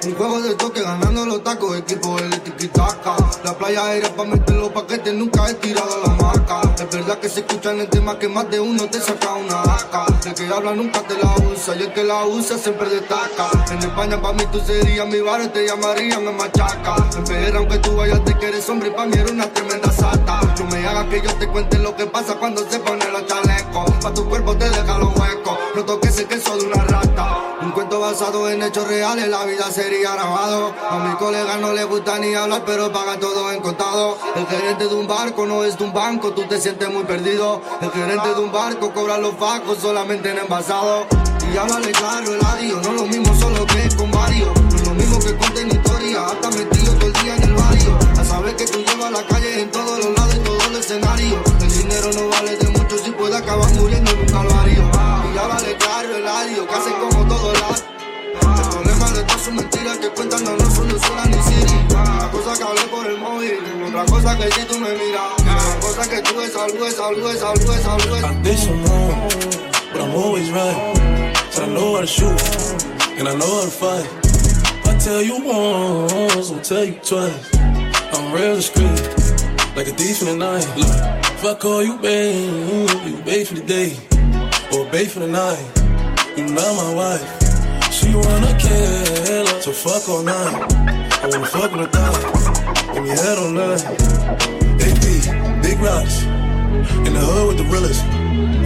Un 0.06 0.14
juego 0.16 0.42
de 0.42 0.54
toque 0.56 0.82
ganando 0.82 1.24
los 1.24 1.42
tacos, 1.42 1.78
equipo 1.78 2.18
el 2.18 2.40
tiquitaca. 2.42 3.16
La 3.42 3.56
playa 3.56 3.86
aérea 3.86 4.14
pa' 4.14 4.24
meter 4.24 4.54
los 4.56 4.68
paquetes, 4.68 5.14
nunca 5.14 5.48
he 5.48 5.54
tirado 5.54 6.02
la 6.04 6.12
maca. 6.14 6.60
Es 6.78 6.90
verdad 6.90 7.18
que 7.18 7.28
se 7.30 7.40
escuchan 7.40 7.80
el 7.80 7.88
tema 7.88 8.18
que 8.18 8.28
más 8.28 8.50
de 8.50 8.60
uno 8.60 8.84
te 8.86 9.00
saca 9.00 9.32
una 9.32 9.62
AK. 9.62 10.26
El 10.26 10.34
que 10.34 10.46
habla 10.52 10.74
nunca 10.74 11.00
te 11.00 11.14
la 11.14 11.34
usa 11.50 11.74
y 11.76 11.82
el 11.84 11.92
que 11.94 12.04
la 12.04 12.26
usa 12.26 12.58
siempre 12.58 12.90
destaca. 12.90 13.48
En 13.70 13.78
España 13.78 14.20
pa' 14.20 14.34
mí 14.34 14.44
tú 14.52 14.60
serías 14.60 15.06
mi 15.06 15.20
barrio, 15.20 15.48
te 15.50 15.66
llamarían 15.66 16.28
en 16.28 16.36
machaca. 16.36 16.96
En 17.16 17.24
PR 17.24 17.56
aunque 17.56 17.78
tú 17.78 17.96
vayas 17.96 18.22
te 18.26 18.36
que 18.38 18.48
eres 18.48 18.68
hombre, 18.68 18.90
pa' 18.90 19.06
mí 19.06 19.14
eres 19.14 19.32
una 19.32 19.46
tremenda 19.54 19.90
sata. 19.90 20.40
Me 20.84 20.90
hagas 20.90 21.06
que 21.06 21.22
yo 21.22 21.34
te 21.36 21.48
cuente 21.48 21.78
lo 21.78 21.96
que 21.96 22.04
pasa 22.04 22.34
cuando 22.34 22.62
se 22.68 22.78
pone 22.78 23.10
los 23.10 23.26
chalecos. 23.26 23.90
Pa' 24.02 24.12
tu 24.12 24.28
cuerpo 24.28 24.54
te 24.54 24.68
deja 24.68 24.98
los 24.98 25.16
huecos, 25.16 25.58
no 25.74 25.82
toques 25.82 26.18
el 26.18 26.26
queso 26.26 26.58
de 26.58 26.66
una 26.66 26.84
rata. 26.84 27.56
Un 27.62 27.70
cuento 27.70 28.00
basado 28.00 28.50
en 28.50 28.62
hechos 28.62 28.86
reales, 28.86 29.26
la 29.28 29.46
vida 29.46 29.70
sería 29.70 30.12
grabado. 30.12 30.74
A 30.90 30.98
mi 30.98 31.14
colega 31.14 31.56
no 31.56 31.72
le 31.72 31.84
gusta 31.84 32.18
ni 32.18 32.34
hablar, 32.34 32.64
pero 32.66 32.92
paga 32.92 33.18
todo 33.18 33.50
en 33.50 33.62
contado. 33.62 34.18
El 34.36 34.46
gerente 34.46 34.86
de 34.86 34.94
un 34.94 35.08
barco 35.08 35.46
no 35.46 35.64
es 35.64 35.78
de 35.78 35.84
un 35.84 35.94
banco, 35.94 36.32
tú 36.32 36.42
te 36.42 36.60
sientes 36.60 36.90
muy 36.90 37.04
perdido. 37.04 37.62
El 37.80 37.90
gerente 37.90 38.34
de 38.34 38.40
un 38.40 38.52
barco 38.52 38.92
cobra 38.92 39.16
los 39.16 39.34
facos 39.36 39.78
solamente 39.78 40.32
en 40.32 40.36
envasado. 40.36 41.06
Y 41.50 41.56
háblale 41.56 41.92
claro, 41.92 42.34
el 42.34 42.44
adiós, 42.44 42.86
no 42.86 42.92
lo 42.92 43.06
mismo 43.06 43.34
solo 43.36 43.64
que 43.64 43.88
con 43.96 44.10
varios. 44.10 44.50
No 44.60 44.76
es 44.76 44.86
lo 44.86 44.92
mismo 44.92 45.18
que 45.18 45.34
conten 45.34 45.68
historia, 45.68 46.26
hasta 46.26 46.50
metido 46.50 46.92
todo 46.92 47.06
el 47.06 47.12
día 47.22 47.36
en 47.36 47.42
el 47.42 47.54
barrio. 47.54 47.98
A 48.18 48.24
saber 48.24 48.54
que 48.56 48.66
tú 48.66 48.80
llevas 48.80 49.12
la 49.12 49.22
calle 49.26 49.62
en 49.62 49.70
todos 49.70 50.04
los 50.04 50.14
lados, 50.14 50.23
no 52.14 52.28
vale 52.28 52.56
de 52.56 52.68
mucho 52.70 52.98
si 52.98 53.10
puede 53.10 53.36
acabar 53.36 53.70
muriendo 53.74 54.10
en 54.10 54.18
un 54.18 54.26
calvario. 54.26 54.90
Y 55.34 55.38
háblale 55.38 55.76
claro, 55.76 56.16
el 56.16 56.26
adiós, 56.26 56.66
que 56.66 56.74
hacen 56.74 56.92
como 56.94 57.28
todos 57.28 57.60
lados. 57.60 57.84
El 58.34 58.68
problema 58.70 59.10
de 59.10 59.22
todas 59.24 59.42
sus 59.42 59.52
mentiras 59.54 59.98
que 59.98 60.08
cuentan 60.10 60.44
no 60.44 60.56
nos 60.56 60.74
solucionan 60.74 61.30
ni 61.30 61.42
Siri. 61.42 61.86
Una 61.90 62.30
cosa 62.30 62.56
que 62.56 62.64
hablé 62.64 62.82
por 62.82 63.06
el 63.06 63.18
móvil, 63.18 63.58
otra 63.88 64.04
cosa 64.06 64.36
que 64.36 64.52
si 64.52 64.64
tú 64.66 64.78
me 64.78 64.90
miras. 64.90 65.32
Cosa 65.80 66.08
que 66.08 66.22
tú 66.22 66.40
es 66.40 66.56
algo, 66.56 66.86
es 66.86 66.98
algo, 66.98 67.30
es 67.30 67.42
algo, 67.42 67.74
es 67.74 67.84
algo. 67.84 68.16
I 68.16 68.34
did 68.42 68.58
some 68.58 68.84
wrong, 68.84 69.28
but 69.92 70.00
I'm 70.00 70.14
always 70.14 70.50
right. 70.50 71.36
So 71.50 71.62
I 71.64 71.66
know 71.68 71.94
how 71.94 72.00
to 72.00 72.06
shoot, 72.06 72.40
and 73.18 73.28
I 73.28 73.34
know 73.34 73.46
how 73.46 73.64
to 73.64 73.70
fight. 73.70 74.06
I 74.86 74.98
tell 74.98 75.22
you 75.22 75.38
once, 75.42 76.50
I'll 76.50 76.60
tell 76.60 76.84
you 76.84 76.98
twice. 77.02 77.54
I'm 78.12 78.32
real 78.32 78.56
discreet, 78.56 79.00
like 79.76 79.88
a 79.88 79.92
thief 79.92 80.22
in 80.22 80.28
the 80.28 80.36
night. 80.36 80.66
Look, 80.76 81.23
I 81.46 81.54
call 81.56 81.84
you 81.84 81.98
babe, 81.98 82.88
you 83.04 83.22
babe 83.22 83.46
for 83.46 83.54
the 83.54 83.64
day, 83.66 83.92
or 84.72 84.90
babe 84.90 85.08
for 85.08 85.20
the 85.20 85.28
night. 85.28 85.60
You 86.38 86.48
not 86.48 86.72
my 86.74 86.94
wife. 86.94 87.92
She 87.92 88.14
wanna 88.14 88.56
kill 88.56 89.46
so 89.60 89.72
fuck 89.72 90.08
all 90.08 90.22
night. 90.22 90.72
I 91.20 91.28
wanna 91.28 91.44
fuck 91.44 91.70
with 91.72 91.84
her 91.84 91.92
thigh, 91.92 92.94
when 92.94 93.04
your 93.04 93.16
head 93.16 93.36
online. 93.36 93.76
AP, 94.80 95.04
big 95.60 95.78
rocks, 95.84 96.24
in 97.04 97.12
the 97.12 97.20
hood 97.20 97.48
with 97.48 97.58
the 97.58 97.68
realest. 97.68 98.00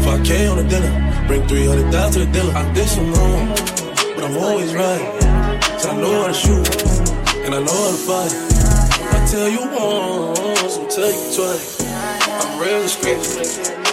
5K 0.06 0.48
on 0.48 0.58
the 0.58 0.68
dinner, 0.70 1.26
bring 1.26 1.48
300,000 1.48 2.12
to 2.12 2.26
the 2.26 2.32
dealer. 2.32 2.54
I 2.54 2.72
did 2.74 2.86
some 2.86 3.12
wrong, 3.12 3.48
but 4.14 4.22
I'm 4.22 4.36
always 4.36 4.72
right. 4.76 5.02
So 5.80 5.90
I 5.90 5.96
know 5.96 6.22
how 6.22 6.28
to 6.28 6.32
shoot, 6.32 6.66
and 7.42 7.56
I 7.56 7.58
know 7.58 7.74
how 7.74 7.90
to 7.90 8.02
fight. 8.06 8.32
I 9.02 9.26
tell 9.26 9.48
you 9.48 9.66
once, 9.66 10.78
I'll 10.78 10.86
tell 10.86 11.10
you 11.10 11.34
twice. 11.34 11.87
I'm 12.38 12.60
real 12.60 12.82
discreet, 12.82 13.18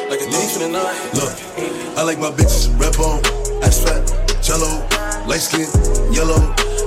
like 0.05 0.21
a 0.21 0.27
thief 0.29 0.61
in 0.61 0.69
the 0.69 0.77
night. 0.77 0.93
Look, 1.17 1.33
I 1.97 2.03
like 2.05 2.19
my 2.19 2.29
bitches 2.29 2.69
red 2.77 2.93
bone, 2.93 3.17
ass 3.65 3.81
fat, 3.81 4.05
jello, 4.45 4.85
light 5.25 5.41
skin, 5.41 5.65
yellow, 6.13 6.37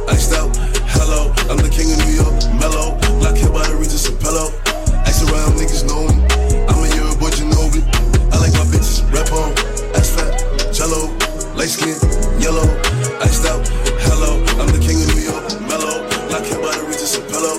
iced 0.07 0.39
out. 0.39 0.55
Hello, 0.95 1.35
I'm 1.51 1.59
the 1.59 1.67
king 1.67 1.91
of 1.91 1.99
New 2.07 2.15
York, 2.15 2.39
mellow. 2.63 2.95
Black 3.19 3.35
hair 3.35 3.51
by 3.51 3.67
the 3.67 3.75
Regis 3.75 4.07
Pillow. 4.23 4.55
Ice 5.03 5.27
around 5.27 5.59
niggas 5.59 5.83
know 5.83 6.07
me. 6.07 6.23
I'm 6.71 6.79
a 6.79 6.89
year 6.95 7.11
boy 7.19 7.35
Ginobili. 7.35 7.83
I 8.31 8.39
like 8.39 8.55
my 8.55 8.63
bitches 8.71 9.03
red 9.11 9.27
bone, 9.27 9.51
ass 9.99 10.15
fat, 10.15 10.39
jello, 10.71 11.11
light 11.59 11.75
skin, 11.75 11.99
yellow, 12.39 12.71
iced 13.19 13.51
out. 13.51 13.67
Hello, 14.07 14.39
I'm 14.63 14.71
the 14.71 14.79
king 14.79 15.03
of 15.03 15.11
New 15.11 15.27
York, 15.27 15.43
mellow. 15.67 16.07
Black 16.31 16.47
hair 16.47 16.63
by 16.63 16.71
the 16.71 16.87
Regis 16.87 17.19
Pillow. 17.27 17.59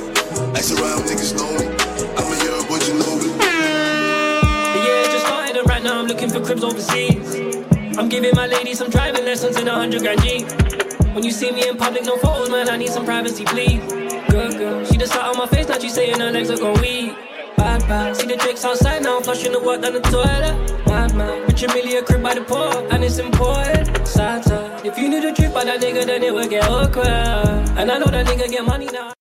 Ice 0.56 0.72
around 0.72 1.04
niggas 1.04 1.36
know 1.36 1.52
me. 1.60 1.69
Cribs 6.60 6.64
overseas. 6.64 7.36
I'm 7.97 8.10
giving 8.10 8.36
my 8.36 8.47
lady 8.47 8.74
some 8.74 8.89
driving 8.89 9.26
lessons 9.26 9.60
in 9.60 9.68
a 9.68 9.74
hundred 9.74 10.01
grand 10.01 10.22
G. 10.22 10.43
When 11.14 11.24
you 11.24 11.32
see 11.32 11.51
me 11.51 11.68
in 11.68 11.78
public, 11.78 12.05
no 12.05 12.18
photos, 12.18 12.49
man, 12.49 12.70
I 12.70 12.78
need 12.78 12.89
some 12.89 13.05
privacy, 13.05 13.45
please. 13.45 13.82
Good 14.30 14.57
girl, 14.57 14.86
she 14.86 14.97
just 14.97 15.14
sat 15.14 15.26
on 15.26 15.38
my 15.38 15.47
face, 15.47 15.68
now 15.68 15.80
she 15.80 15.89
saying 15.89 16.20
her 16.20 16.32
legs 16.32 16.49
are 16.49 16.57
going 16.57 16.80
weak. 16.82 17.16
Bad, 17.57 17.82
bad. 17.88 18.16
See 18.16 18.28
the 18.28 18.38
drinks 18.38 18.64
outside 18.64 19.03
now, 19.03 19.18
I'm 19.18 19.24
flushing 19.24 19.51
the 19.51 19.60
water 19.60 19.82
down 19.82 19.93
the 19.93 20.01
toilet. 20.01 20.88
Mad, 20.88 21.16
man. 21.16 21.47
Rich 21.47 21.64
and 21.64 21.74
Millie 21.74 21.97
a 21.97 22.03
crib 22.03 22.24
by 22.24 22.36
the 22.36 22.41
port, 22.41 22.76
and 22.91 23.03
it's 23.03 23.18
important. 23.18 24.07
Sad. 24.07 24.45
If 24.86 24.97
you 24.97 25.10
knew 25.10 25.22
the 25.22 25.34
truth 25.34 25.51
about 25.51 25.66
that 25.66 25.82
nigga, 25.82 26.05
then 26.05 26.24
it 26.24 26.34
would 26.34 26.49
get 26.49 26.70
awkward. 26.70 27.07
And 27.07 27.91
I 27.91 27.97
know 27.97 28.05
that 28.05 28.26
nigga 28.28 28.49
get 28.49 28.64
money 28.64 28.86
now. 28.86 29.14